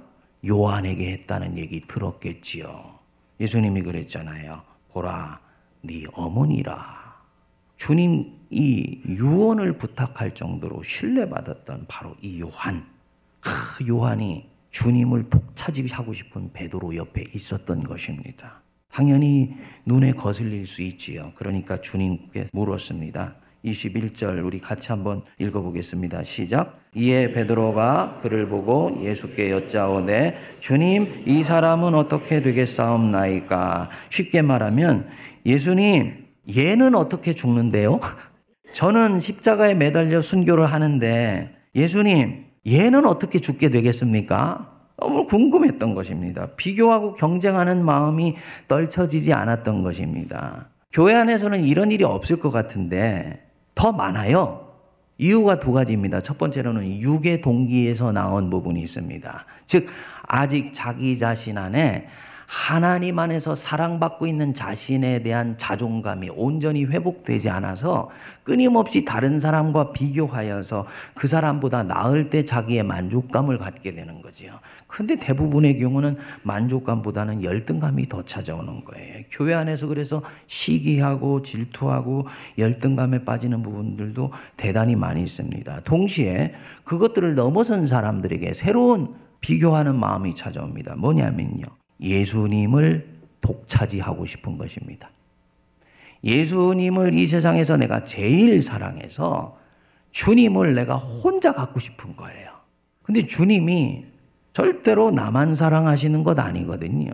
요한에게 0.46 1.12
했다는 1.12 1.58
얘기 1.58 1.86
들었겠지요. 1.86 2.98
예수님이 3.40 3.82
그랬잖아요. 3.82 4.62
보라, 4.90 5.40
네 5.82 6.04
어머니라. 6.14 7.16
주님 7.76 8.32
이 8.50 9.02
유언을 9.06 9.76
부탁할 9.76 10.34
정도로 10.34 10.82
신뢰받았던 10.82 11.86
바로 11.88 12.14
이 12.22 12.40
요한. 12.40 12.86
그 13.40 13.86
요한이 13.86 14.48
주님을 14.70 15.30
독차지하고 15.30 16.12
싶은 16.12 16.52
베드로 16.52 16.96
옆에 16.96 17.24
있었던 17.34 17.82
것입니다. 17.84 18.62
당연히 18.92 19.55
눈에 19.85 20.12
거슬릴 20.12 20.66
수 20.66 20.83
있지요. 20.83 21.33
그러니까 21.35 21.81
주님께 21.81 22.46
물었습니다. 22.53 23.37
21절 23.64 24.44
우리 24.44 24.61
같이 24.61 24.88
한번 24.88 25.22
읽어보겠습니다. 25.38 26.25
시작. 26.25 26.81
이에 26.94 27.33
베드로가 27.33 28.20
그를 28.22 28.49
보고 28.49 28.96
예수께 29.03 29.51
여짜오되 29.51 30.38
주님 30.61 31.25
이 31.27 31.42
사람은 31.42 31.94
어떻게 31.94 32.40
되겠사옵나이까? 32.42 33.90
쉽게 34.09 34.42
말하면 34.42 35.09
예수님 35.44 36.27
얘는 36.57 36.94
어떻게 36.94 37.35
죽는데요? 37.35 38.01
저는 38.72 39.20
십자가에 39.20 39.75
매달려 39.75 40.20
순교를 40.20 40.66
하는데 40.66 41.55
예수님 41.75 42.46
얘는 42.66 43.07
어떻게 43.07 43.38
죽게 43.38 43.68
되겠습니까? 43.68 44.75
너무 44.96 45.26
궁금했던 45.26 45.94
것입니다. 45.94 46.46
비교하고 46.56 47.14
경쟁하는 47.14 47.85
마음이 47.85 48.37
떨쳐지지 48.68 49.32
않았던 49.32 49.82
것입니다. 49.82 50.68
교회 50.92 51.14
안에서는 51.14 51.61
이런 51.61 51.90
일이 51.90 52.04
없을 52.04 52.38
것 52.40 52.50
같은데 52.50 53.46
더 53.74 53.92
많아요. 53.92 54.66
이유가 55.18 55.61
두 55.61 55.72
가지입니다. 55.72 56.20
첫 56.20 56.38
번째로는 56.38 57.00
육의 57.00 57.40
동기에서 57.40 58.12
나온 58.12 58.50
부분이 58.50 58.80
있습니다. 58.82 59.46
즉, 59.66 59.87
아직 60.22 60.72
자기 60.74 61.18
자신 61.18 61.56
안에 61.56 62.06
하나님 62.46 63.18
안에서 63.18 63.54
사랑받고 63.54 64.26
있는 64.26 64.54
자신에 64.54 65.22
대한 65.22 65.59
자존감이 65.59 66.30
온전히 66.30 66.85
회복되지 66.85 67.50
않아서 67.50 68.09
끊임없이 68.44 69.04
다른 69.04 69.40
사람과 69.40 69.92
비교하여서 69.92 70.87
그 71.14 71.26
사람보다 71.26 71.82
나을 71.82 72.30
때 72.30 72.44
자기의 72.44 72.85
만족감을 72.85 73.59
갖게 73.59 73.94
되는 73.94 74.22
거지요. 74.22 74.61
근데 74.87 75.16
대부분의 75.16 75.79
경우는 75.79 76.16
만족감보다는 76.42 77.42
열등감이 77.42 78.09
더 78.09 78.22
찾아오는 78.22 78.85
거예요. 78.85 79.22
교회 79.31 79.55
안에서 79.55 79.88
그래서 79.88 80.22
시기하고 80.46 81.42
질투하고 81.42 82.27
열등감에 82.57 83.25
빠지는 83.25 83.62
부분들도 83.62 84.33
대단히 84.57 84.94
많이 84.94 85.22
있습니다. 85.22 85.81
동시에 85.81 86.55
그것들을 86.85 87.35
넘어선 87.35 87.87
사람들에게 87.87 88.55
새로운 88.55 89.14
비교하는 89.40 89.99
마음이 89.99 90.35
찾아옵니다. 90.35 90.96
뭐냐면요. 90.96 91.64
예수님을 92.01 93.16
독차지하고 93.40 94.27
싶은 94.27 94.57
것입니다. 94.57 95.11
예수님을 96.25 97.14
이 97.14 97.27
세상에서 97.27 97.77
내가 97.77 98.05
제일 98.05 98.62
사랑해서 98.62 99.59
주님을 100.11 100.75
내가 100.75 100.96
혼자 100.96 101.53
갖고 101.53 101.79
싶은 101.79 102.16
거예요. 102.16 102.51
근데 103.03 103.27
주님이 103.27 104.05
절대로 104.56 105.10
나만 105.10 105.54
사랑하시는 105.54 106.24
것 106.24 106.38
아니거든요. 106.38 107.12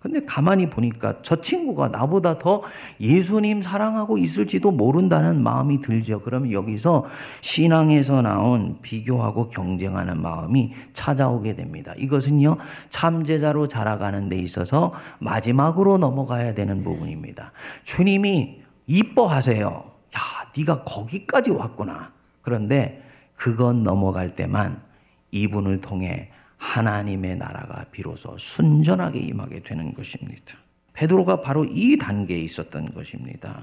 근데 0.00 0.14
근데 0.14 0.26
가만히 0.26 0.68
보니까 0.68 1.22
저 1.22 1.40
친구가 1.40 1.88
나보다 1.88 2.40
더 2.40 2.62
예수님 3.00 3.62
사랑하고 3.62 4.18
있을지도 4.18 4.72
모른다는 4.72 5.44
마음이 5.44 5.80
들죠. 5.80 6.22
그러면 6.22 6.50
여기서 6.50 7.04
신앙에서 7.40 8.20
나온 8.22 8.78
비교하고 8.82 9.48
경쟁하는 9.48 10.20
마음이 10.20 10.72
찾아오게 10.92 11.54
됩니다. 11.54 11.94
이것은요, 11.96 12.56
참제자로 12.90 13.68
자라가는 13.68 14.28
데 14.28 14.36
있어서 14.36 14.92
마지막으로 15.20 15.98
넘어가야 15.98 16.54
되는 16.54 16.82
부분입니다. 16.82 17.52
주님이 17.84 18.60
이뻐하세요. 18.88 19.68
야, 19.68 20.20
네가 20.56 20.82
거기까지 20.82 21.52
왔구나. 21.52 22.10
그런데 22.42 23.04
그건 23.36 23.84
넘어갈 23.84 24.34
때만 24.34 24.83
이분을 25.34 25.80
통해 25.80 26.30
하나님의 26.56 27.36
나라가 27.36 27.84
비로소 27.90 28.36
순전하게 28.38 29.18
임하게 29.18 29.62
되는 29.64 29.92
것입니다. 29.92 30.56
베드로가 30.94 31.40
바로 31.40 31.64
이 31.64 31.98
단계에 31.98 32.38
있었던 32.38 32.94
것입니다. 32.94 33.62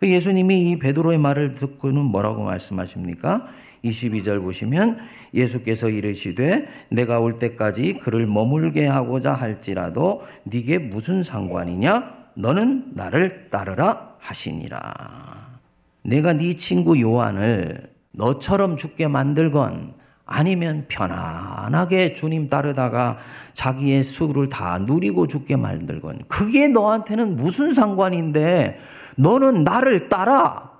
그 0.00 0.10
예수님이 0.10 0.70
이 0.70 0.78
베드로의 0.80 1.18
말을 1.18 1.54
듣고는 1.54 2.02
뭐라고 2.02 2.42
말씀하십니까? 2.42 3.46
22절 3.84 4.42
보시면 4.42 4.98
예수께서 5.32 5.88
이르시되 5.88 6.66
내가 6.90 7.20
올 7.20 7.38
때까지 7.38 7.94
그를 7.94 8.26
머물게 8.26 8.86
하고자 8.86 9.32
할지라도 9.32 10.22
네게 10.44 10.78
무슨 10.78 11.22
상관이냐? 11.22 12.22
너는 12.34 12.92
나를 12.94 13.48
따르라 13.50 14.16
하시니라. 14.18 15.60
내가 16.02 16.32
네 16.32 16.54
친구 16.56 17.00
요한을 17.00 17.92
너처럼 18.12 18.76
죽게 18.76 19.06
만들건 19.06 19.94
아니면 20.32 20.86
편안하게 20.88 22.14
주님 22.14 22.48
따르다가 22.48 23.18
자기의 23.52 24.02
수를 24.02 24.48
다 24.48 24.78
누리고 24.78 25.26
죽게 25.26 25.56
만들건 25.56 26.22
그게 26.26 26.68
너한테는 26.68 27.36
무슨 27.36 27.74
상관인데 27.74 28.78
너는 29.16 29.62
나를 29.62 30.08
따라 30.08 30.72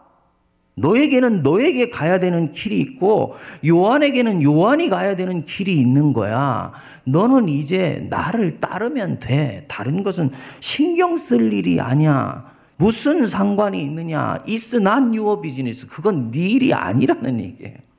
너에게는 0.75 1.43
너에게 1.43 1.91
가야 1.91 2.19
되는 2.19 2.51
길이 2.51 2.81
있고 2.81 3.37
요한에게는 3.67 4.43
요한이 4.43 4.89
가야 4.89 5.17
되는 5.17 5.45
길이 5.45 5.77
있는 5.77 6.15
거야. 6.15 6.73
너는 7.05 7.51
이제 7.51 8.07
나를 8.09 8.59
따르면 8.59 9.21
돼. 9.21 9.67
다른 9.69 10.03
것은 10.03 10.31
신경 10.61 11.19
쓸 11.19 11.53
일이 11.53 11.79
아니야. 11.79 12.51
무슨 12.79 13.27
상관이 13.27 13.83
있느냐? 13.83 14.39
It's 14.47 14.75
not 14.81 15.15
your 15.15 15.43
business. 15.43 15.87
그건 15.87 16.31
네 16.31 16.39
일이 16.39 16.73
아니라는 16.73 17.39
얘기예요. 17.41 17.92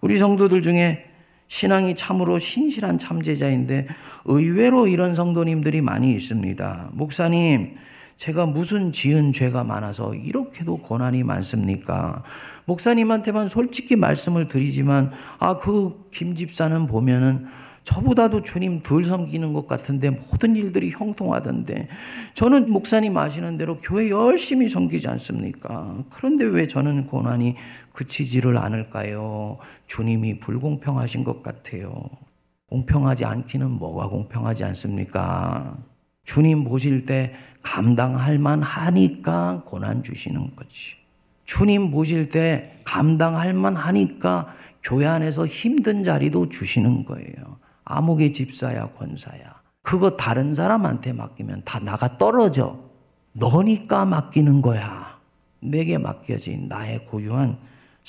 우리 0.00 0.18
성도들 0.18 0.62
중에 0.62 1.04
신앙이 1.48 1.94
참으로 1.94 2.38
신실한 2.38 2.98
참제자인데 2.98 3.88
의외로 4.24 4.86
이런 4.86 5.14
성도님들이 5.14 5.80
많이 5.80 6.12
있습니다. 6.12 6.90
목사님, 6.92 7.76
제가 8.16 8.46
무슨 8.46 8.92
지은 8.92 9.32
죄가 9.32 9.64
많아서 9.64 10.14
이렇게도 10.14 10.78
고난이 10.78 11.24
많습니까? 11.24 12.22
목사님한테만 12.66 13.48
솔직히 13.48 13.96
말씀을 13.96 14.46
드리지만, 14.46 15.10
아, 15.38 15.58
그 15.58 16.08
김집사는 16.12 16.86
보면은 16.86 17.46
저보다도 17.84 18.42
주님 18.42 18.82
덜 18.82 19.04
섬기는 19.04 19.52
것 19.52 19.66
같은데 19.66 20.10
모든 20.10 20.54
일들이 20.54 20.90
형통하던데 20.90 21.88
저는 22.34 22.70
목사님 22.70 23.16
아시는 23.16 23.56
대로 23.56 23.80
교회 23.80 24.10
열심히 24.10 24.68
섬기지 24.68 25.08
않습니까? 25.08 25.96
그런데 26.10 26.44
왜 26.44 26.68
저는 26.68 27.06
고난이 27.06 27.56
그치지를 27.92 28.58
않을까요? 28.58 29.58
주님이 29.86 30.40
불공평하신 30.40 31.24
것 31.24 31.42
같아요. 31.42 32.08
공평하지 32.68 33.24
않기는 33.24 33.70
뭐가 33.70 34.08
공평하지 34.08 34.64
않습니까? 34.64 35.76
주님 36.24 36.64
보실 36.64 37.04
때 37.04 37.34
감당할 37.62 38.38
만하니까 38.38 39.62
고난 39.66 40.02
주시는 40.02 40.54
거지. 40.54 40.94
주님 41.44 41.90
보실 41.90 42.28
때 42.28 42.80
감당할 42.84 43.52
만하니까 43.52 44.54
교회 44.82 45.06
안에서 45.06 45.46
힘든 45.46 46.04
자리도 46.04 46.48
주시는 46.48 47.04
거예요. 47.04 47.58
아무개 47.84 48.30
집사야 48.30 48.86
권사야. 48.92 49.60
그거 49.82 50.16
다른 50.16 50.54
사람한테 50.54 51.12
맡기면 51.12 51.62
다 51.64 51.80
나가 51.80 52.16
떨어져. 52.18 52.78
너니까 53.32 54.04
맡기는 54.04 54.62
거야. 54.62 55.18
내게 55.60 55.98
맡겨진 55.98 56.68
나의 56.68 57.04
고유한 57.06 57.58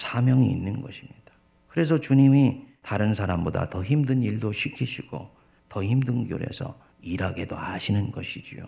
사명이 0.01 0.49
있는 0.49 0.81
것입니다. 0.81 1.19
그래서 1.67 1.97
주님이 1.97 2.65
다른 2.81 3.13
사람보다 3.13 3.69
더 3.69 3.83
힘든 3.83 4.21
일도 4.23 4.51
시키시고 4.51 5.29
더 5.69 5.83
힘든 5.83 6.27
교회에서 6.27 6.77
일하게도 7.01 7.55
하시는 7.55 8.11
것이지요. 8.11 8.65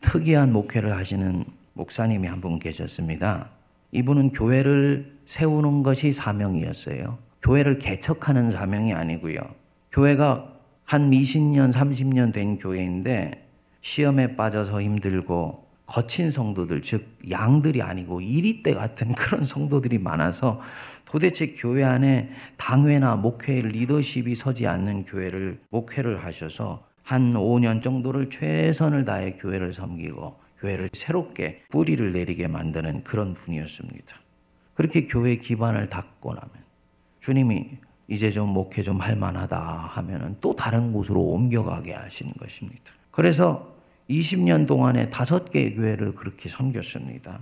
특이한 0.00 0.52
목회를 0.52 0.96
하시는 0.96 1.44
목사님이 1.72 2.28
한 2.28 2.40
분 2.40 2.58
계셨습니다. 2.58 3.50
이분은 3.92 4.32
교회를 4.32 5.18
세우는 5.24 5.82
것이 5.82 6.12
사명이었어요. 6.12 7.18
교회를 7.42 7.78
개척하는 7.78 8.50
사명이 8.50 8.92
아니고요. 8.92 9.38
교회가 9.92 10.52
한 10.84 11.10
20년, 11.10 11.72
30년 11.72 12.32
된 12.32 12.58
교회인데 12.58 13.48
시험에 13.80 14.36
빠져서 14.36 14.82
힘들고 14.82 15.65
거친 15.86 16.30
성도들, 16.30 16.82
즉 16.82 17.06
양들이 17.30 17.80
아니고 17.82 18.20
이리때 18.20 18.74
같은 18.74 19.12
그런 19.14 19.44
성도들이 19.44 19.98
많아서 19.98 20.60
도대체 21.04 21.54
교회 21.56 21.84
안에 21.84 22.30
당회나 22.56 23.16
목회 23.16 23.60
리더십이 23.60 24.34
서지 24.34 24.66
않는 24.66 25.04
교회를 25.04 25.60
목회를 25.70 26.24
하셔서 26.24 26.84
한 27.02 27.32
5년 27.34 27.82
정도를 27.82 28.30
최선을 28.30 29.04
다해 29.04 29.36
교회를 29.36 29.72
섬기고 29.72 30.36
교회를 30.58 30.90
새롭게 30.92 31.62
뿌리를 31.70 32.12
내리게 32.12 32.48
만드는 32.48 33.04
그런 33.04 33.34
분이었습니다. 33.34 34.16
그렇게 34.74 35.06
교회 35.06 35.36
기반을 35.36 35.88
닦고 35.88 36.34
나면 36.34 36.50
주님이 37.20 37.78
이제 38.08 38.30
좀 38.30 38.48
목회 38.50 38.82
좀 38.82 39.00
할 39.00 39.16
만하다 39.16 39.58
하면은 39.58 40.36
또 40.40 40.54
다른 40.56 40.92
곳으로 40.92 41.20
옮겨가게 41.20 41.92
하시는 41.92 42.32
것입니다. 42.38 42.92
그래서 43.10 43.75
20년 44.08 44.66
동안에 44.66 45.10
다섯 45.10 45.50
개의 45.50 45.74
교회를 45.74 46.14
그렇게 46.14 46.48
섬겼습니다. 46.48 47.40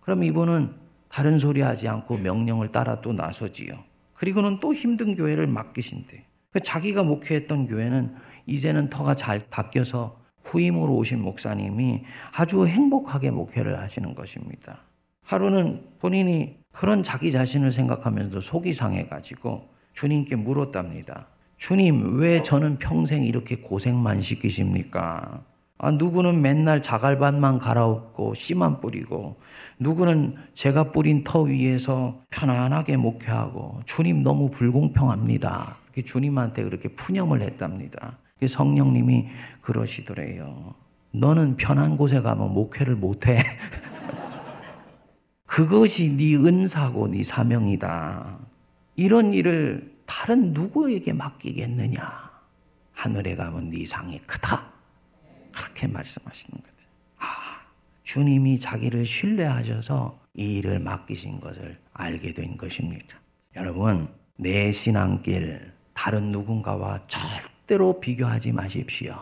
그럼 0.00 0.22
이분은 0.22 0.72
다른 1.08 1.38
소리 1.38 1.60
하지 1.60 1.88
않고 1.88 2.18
명령을 2.18 2.72
따라 2.72 3.00
또 3.00 3.12
나서지요. 3.12 3.74
그리고는 4.14 4.60
또 4.60 4.74
힘든 4.74 5.14
교회를 5.16 5.46
맡기신대. 5.46 6.24
그 6.50 6.60
자기가 6.60 7.02
목회했던 7.02 7.66
교회는 7.66 8.14
이제는 8.46 8.88
터가 8.88 9.14
잘 9.14 9.46
바뀌어서 9.50 10.18
후임으로 10.44 10.94
오신 10.94 11.20
목사님이 11.20 12.04
아주 12.32 12.66
행복하게 12.66 13.30
목회를 13.30 13.78
하시는 13.78 14.14
것입니다. 14.14 14.78
하루는 15.22 15.82
본인이 15.98 16.56
그런 16.70 17.02
자기 17.02 17.32
자신을 17.32 17.72
생각하면서 17.72 18.40
속이 18.40 18.74
상해가지고 18.74 19.68
주님께 19.92 20.36
물었답니다. 20.36 21.26
주님, 21.56 22.18
왜 22.18 22.42
저는 22.42 22.78
평생 22.78 23.24
이렇게 23.24 23.56
고생만 23.56 24.20
시키십니까? 24.20 25.42
아, 25.78 25.90
누구는 25.90 26.40
맨날 26.40 26.80
자갈밭만 26.80 27.58
갈아엎고 27.58 28.34
씨만 28.34 28.80
뿌리고, 28.80 29.36
누구는 29.78 30.36
제가 30.54 30.90
뿌린 30.90 31.22
터 31.22 31.42
위에서 31.42 32.22
편안하게 32.30 32.96
목회하고, 32.96 33.82
주님 33.84 34.22
너무 34.22 34.50
불공평합니다. 34.50 35.76
주님한테 36.04 36.64
그렇게 36.64 36.88
푸념을 36.88 37.42
했답니다. 37.42 38.18
성령님이 38.46 39.28
그러시더래요. 39.60 40.74
너는 41.12 41.56
편한 41.56 41.96
곳에 41.96 42.20
가면 42.20 42.52
목회를 42.52 42.96
못해. 42.96 43.42
그것이 45.46 46.10
네 46.10 46.36
은사고 46.36 47.08
네 47.08 47.22
사명이다. 47.22 48.38
이런 48.96 49.32
일을 49.32 49.94
다른 50.04 50.52
누구에게 50.52 51.12
맡기겠느냐? 51.12 52.30
하늘에 52.92 53.36
가면 53.36 53.70
네 53.70 53.84
상이 53.84 54.18
크다. 54.26 54.75
그렇게 55.56 55.86
말씀하시는 55.86 56.60
거죠. 56.60 56.86
아, 57.18 57.62
주님이 58.02 58.60
자기를 58.60 59.06
신뢰하셔서 59.06 60.20
이 60.34 60.58
일을 60.58 60.80
맡기신 60.80 61.40
것을 61.40 61.78
알게 61.94 62.34
된 62.34 62.58
것입니다. 62.58 63.18
여러분, 63.56 64.06
내 64.36 64.70
신앙길 64.70 65.72
다른 65.94 66.30
누군가와 66.30 67.06
절대로 67.06 67.98
비교하지 68.00 68.52
마십시오. 68.52 69.16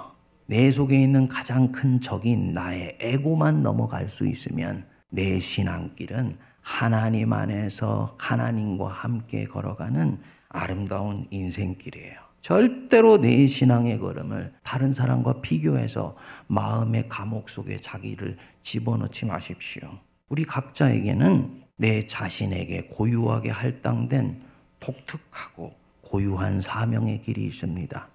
내 0.46 0.72
속에 0.72 1.00
있는 1.00 1.28
가장 1.28 1.70
큰 1.70 2.00
적인 2.00 2.52
나의 2.52 2.98
에고만 3.00 3.62
넘어갈 3.62 4.08
수 4.08 4.26
있으면 4.26 4.84
내 5.08 5.38
신앙길은 5.38 6.36
하나님 6.60 7.32
안에서 7.32 8.16
하나님과 8.18 8.88
함께 8.88 9.44
걸어가는 9.44 10.18
아름다운 10.48 11.28
인생길이에요. 11.30 12.23
절대로 12.44 13.16
내 13.22 13.46
신앙의 13.46 13.98
걸음을 13.98 14.52
다른 14.62 14.92
사람과 14.92 15.40
비교해서 15.40 16.14
마음의 16.46 17.08
감옥 17.08 17.48
속에 17.48 17.78
자기를 17.78 18.36
집어넣지 18.60 19.24
마십시오. 19.24 19.88
우리 20.28 20.44
각자에게는 20.44 21.62
내 21.78 22.04
자신에게 22.04 22.88
고유하게 22.88 23.48
할당된 23.48 24.42
독특하고 24.78 25.72
고유한 26.02 26.60
사명의 26.60 27.22
길이 27.22 27.46
있습니다. 27.46 28.08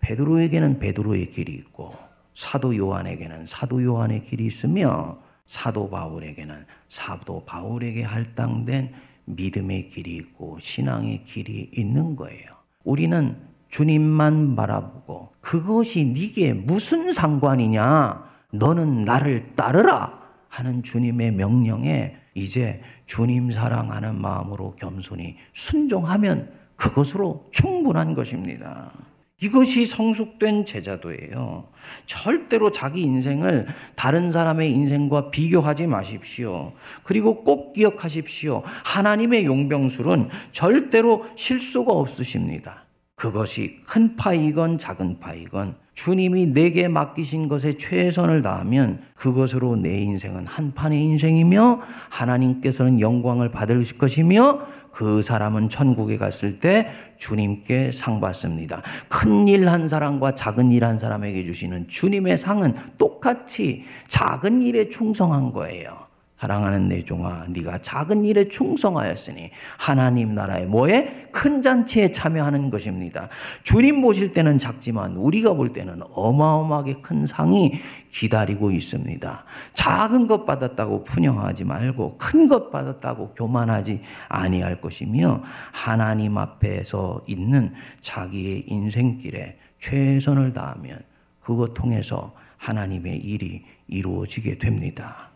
베드로에게는 0.00 0.80
베드로의 0.80 1.30
길이 1.30 1.52
있고 1.52 1.94
사도 2.34 2.76
요한에게는 2.76 3.46
사도 3.46 3.80
요한의 3.84 4.24
길이 4.24 4.46
있으며 4.46 5.16
사도 5.46 5.88
바울에게는 5.88 6.66
사도 6.88 7.44
바울에게 7.44 8.02
할당된 8.02 8.92
믿음의 9.26 9.90
길이 9.90 10.16
있고 10.16 10.58
신앙의 10.58 11.22
길이 11.22 11.70
있는 11.72 12.16
거예요. 12.16 12.50
우리는 12.82 13.45
주님만 13.68 14.56
바라보고 14.56 15.30
그것이 15.40 16.04
네게 16.04 16.52
무슨 16.52 17.12
상관이냐? 17.12 18.24
너는 18.52 19.04
나를 19.04 19.54
따르라 19.54 20.18
하는 20.48 20.82
주님의 20.82 21.32
명령에 21.32 22.16
이제 22.34 22.80
주님 23.06 23.50
사랑하는 23.50 24.20
마음으로 24.20 24.74
겸손히 24.76 25.36
순종하면 25.52 26.50
그것으로 26.76 27.46
충분한 27.52 28.14
것입니다. 28.14 28.92
이것이 29.40 29.84
성숙된 29.84 30.64
제자도예요. 30.64 31.68
절대로 32.06 32.72
자기 32.72 33.02
인생을 33.02 33.66
다른 33.94 34.30
사람의 34.30 34.70
인생과 34.70 35.30
비교하지 35.30 35.86
마십시오. 35.86 36.72
그리고 37.02 37.44
꼭 37.44 37.74
기억하십시오. 37.74 38.62
하나님의 38.84 39.44
용병술은 39.44 40.30
절대로 40.52 41.26
실수가 41.34 41.92
없으십니다. 41.92 42.85
그것이 43.16 43.80
큰 43.86 44.14
파이건 44.14 44.76
작은 44.76 45.20
파이건 45.20 45.76
주님이 45.94 46.48
내게 46.48 46.86
맡기신 46.86 47.48
것에 47.48 47.78
최선을 47.78 48.42
다하면 48.42 49.00
그것으로 49.14 49.76
내 49.76 49.98
인생은 50.02 50.46
한 50.46 50.74
판의 50.74 51.02
인생이며 51.02 51.80
하나님께서는 52.10 53.00
영광을 53.00 53.50
받을 53.50 53.82
것이며 53.96 54.58
그 54.92 55.22
사람은 55.22 55.70
천국에 55.70 56.18
갔을 56.18 56.60
때 56.60 56.88
주님께 57.16 57.92
상 57.92 58.20
받습니다. 58.20 58.82
큰 59.08 59.46
일 59.48 59.66
한 59.66 59.88
사람과 59.88 60.34
작은 60.34 60.70
일 60.70 60.84
한 60.84 60.98
사람에게 60.98 61.44
주시는 61.46 61.88
주님의 61.88 62.36
상은 62.36 62.74
똑같이 62.98 63.84
작은 64.08 64.60
일에 64.60 64.90
충성한 64.90 65.52
거예요. 65.52 66.05
사랑하는 66.38 66.86
내 66.86 67.02
종아, 67.02 67.46
네가 67.48 67.78
작은 67.78 68.24
일에 68.24 68.48
충성하였으니 68.48 69.50
하나님 69.78 70.34
나라의 70.34 70.66
뭐에 70.66 71.28
큰 71.32 71.62
잔치에 71.62 72.12
참여하는 72.12 72.70
것입니다. 72.70 73.28
주님 73.62 74.02
보실 74.02 74.32
때는 74.32 74.58
작지만 74.58 75.16
우리가 75.16 75.54
볼 75.54 75.72
때는 75.72 76.00
어마어마하게 76.12 77.00
큰 77.00 77.24
상이 77.24 77.80
기다리고 78.10 78.70
있습니다. 78.70 79.44
작은 79.74 80.26
것 80.26 80.44
받았다고 80.44 81.04
푸념하지 81.04 81.64
말고 81.64 82.16
큰 82.18 82.46
것 82.48 82.70
받았다고 82.70 83.34
교만하지 83.34 84.02
아니할 84.28 84.80
것이며 84.80 85.42
하나님 85.72 86.38
앞에서 86.38 87.22
있는 87.26 87.72
자기의 88.00 88.64
인생길에 88.68 89.58
최선을 89.80 90.52
다하면 90.52 91.00
그것 91.40 91.74
통해서 91.74 92.34
하나님의 92.58 93.16
일이 93.18 93.64
이루어지게 93.88 94.58
됩니다. 94.58 95.30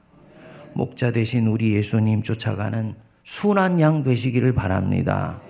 목자 0.75 1.13
대신 1.13 1.47
우리 1.47 1.75
예수님 1.75 2.23
쫓아가는 2.23 2.95
순한 3.25 3.81
양 3.81 4.03
되시기를 4.03 4.55
바랍니다. 4.55 5.41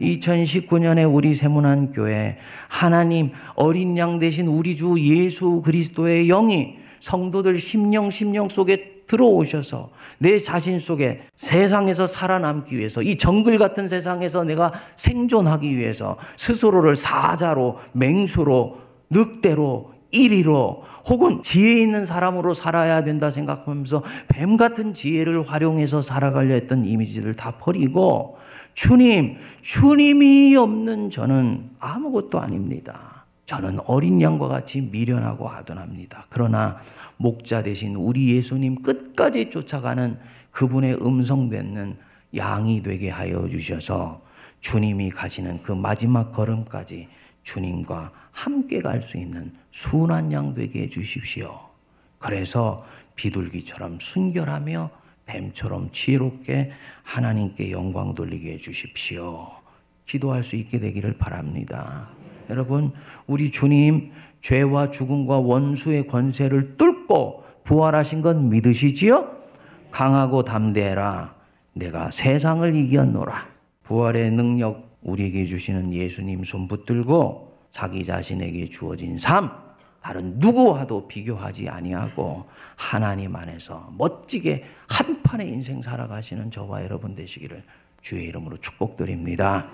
2019년에 0.00 1.12
우리 1.12 1.34
세문안 1.34 1.92
교회 1.92 2.38
하나님 2.68 3.32
어린 3.54 3.96
양 3.98 4.18
대신 4.18 4.46
우리 4.46 4.76
주 4.76 4.98
예수 5.00 5.62
그리스도의 5.64 6.28
영이 6.28 6.76
성도들 7.00 7.58
심령 7.58 8.10
심령 8.10 8.48
속에 8.48 8.98
들어오셔서 9.08 9.90
내 10.18 10.38
자신 10.38 10.78
속에 10.78 11.22
세상에서 11.36 12.06
살아남기 12.06 12.76
위해서 12.78 13.02
이 13.02 13.16
정글 13.16 13.58
같은 13.58 13.88
세상에서 13.88 14.44
내가 14.44 14.72
생존하기 14.96 15.76
위해서 15.76 16.16
스스로를 16.36 16.94
사자로 16.94 17.78
맹수로 17.92 18.78
늑대로 19.10 19.97
이리로 20.10 20.84
혹은 21.06 21.42
지혜 21.42 21.82
있는 21.82 22.06
사람으로 22.06 22.54
살아야 22.54 23.04
된다 23.04 23.30
생각하면서 23.30 24.02
뱀 24.28 24.56
같은 24.56 24.94
지혜를 24.94 25.48
활용해서 25.48 26.00
살아가려 26.00 26.54
했던 26.54 26.84
이미지를 26.86 27.34
다 27.34 27.52
버리고 27.58 28.38
주님, 28.74 29.36
주님이 29.60 30.54
없는 30.56 31.10
저는 31.10 31.70
아무것도 31.78 32.40
아닙니다. 32.40 33.26
저는 33.46 33.80
어린 33.86 34.20
양과 34.20 34.48
같이 34.48 34.80
미련하고 34.82 35.48
아둔합니다. 35.48 36.26
그러나 36.28 36.76
목자 37.16 37.62
대신 37.62 37.96
우리 37.96 38.36
예수님 38.36 38.82
끝까지 38.82 39.50
쫓아가는 39.50 40.18
그분의 40.50 40.98
음성 41.02 41.48
듣는 41.48 41.96
양이 42.36 42.82
되게 42.82 43.08
하여 43.08 43.48
주셔서 43.48 44.20
주님이 44.60 45.10
가시는 45.10 45.62
그 45.62 45.72
마지막 45.72 46.32
걸음까지 46.32 47.08
주님과 47.42 48.12
함께 48.38 48.80
갈 48.80 49.02
수 49.02 49.18
있는 49.18 49.52
순한 49.72 50.30
양 50.30 50.54
되게 50.54 50.82
해 50.82 50.88
주십시오. 50.88 51.58
그래서 52.20 52.84
비둘기처럼 53.16 53.98
순결하며 54.00 54.90
뱀처럼 55.26 55.90
지혜롭게 55.90 56.70
하나님께 57.02 57.72
영광 57.72 58.14
돌리게 58.14 58.52
해 58.52 58.56
주십시오. 58.56 59.48
기도할 60.06 60.44
수 60.44 60.54
있게 60.54 60.78
되기를 60.78 61.18
바랍니다. 61.18 62.10
여러분, 62.48 62.92
우리 63.26 63.50
주님 63.50 64.12
죄와 64.40 64.92
죽음과 64.92 65.38
원수의 65.38 66.06
권세를 66.06 66.76
뚫고 66.76 67.42
부활하신 67.64 68.22
건 68.22 68.50
믿으시지요? 68.50 69.36
강하고 69.90 70.44
담대해라. 70.44 71.34
내가 71.72 72.12
세상을 72.12 72.76
이겼노라. 72.76 73.48
부활의 73.82 74.30
능력 74.30 74.96
우리에게 75.02 75.44
주시는 75.44 75.92
예수님 75.92 76.44
손 76.44 76.68
붙들고 76.68 77.48
자기 77.70 78.04
자신에게 78.04 78.68
주어진 78.68 79.18
삶 79.18 79.50
다른 80.02 80.38
누구와도 80.38 81.08
비교하지 81.08 81.68
아니하고 81.68 82.46
하나님 82.76 83.36
안에서 83.36 83.92
멋지게 83.98 84.64
한 84.88 85.22
판의 85.22 85.48
인생 85.48 85.82
살아가시는 85.82 86.50
저와 86.50 86.82
여러분 86.84 87.14
되시기를 87.14 87.62
주의 88.00 88.26
이름으로 88.26 88.56
축복드립니다. 88.58 89.68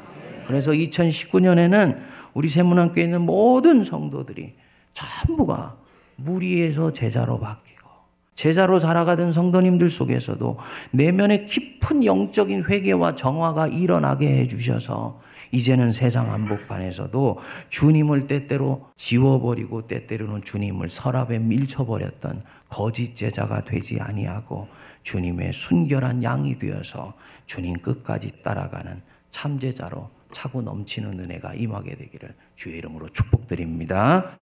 그래서 0.47 0.73
2019년에는 0.73 2.01
우리 2.33 2.49
세문안교에 2.49 3.05
있는 3.05 3.23
모든 3.23 3.85
성도들이 3.85 4.55
전부가 4.93 5.77
무리에서 6.17 6.93
제자로 6.93 7.39
바뀌고 7.39 7.89
제자로 8.35 8.79
살아가던 8.79 9.33
성도님들 9.33 9.91
속에서도 9.91 10.59
내면의 10.91 11.47
깊은 11.47 12.05
영적인 12.05 12.65
회개와 12.65 13.15
정화가 13.15 13.69
일어나게 13.69 14.39
해주셔서 14.39 15.21
이제는 15.55 15.93
세상 15.93 16.33
한복판에서도 16.33 17.39
주님을 17.71 18.27
때때로 18.27 18.89
지워버리고 18.97 19.87
때때로는 19.87 20.43
주님을 20.43 20.91
서랍에 20.91 21.39
밀쳐버렸던 21.39 22.43
거짓 22.69 23.15
제자가 23.15 23.65
되지 23.65 24.01
아니하고 24.01 24.67
주님의 25.05 25.53
순결한 25.53 26.25
양이 26.25 26.59
되어서 26.59 27.15
주님 27.47 27.79
끝까지 27.79 28.43
따라가는 28.43 29.01
참제자로 29.31 30.11
차고 30.33 30.63
넘치는 30.63 31.21
은혜가 31.21 31.55
임하게 31.55 31.97
되기를 31.97 32.35
주의 32.57 32.79
이름으로 32.79 33.09
축복드립니다. 33.11 34.37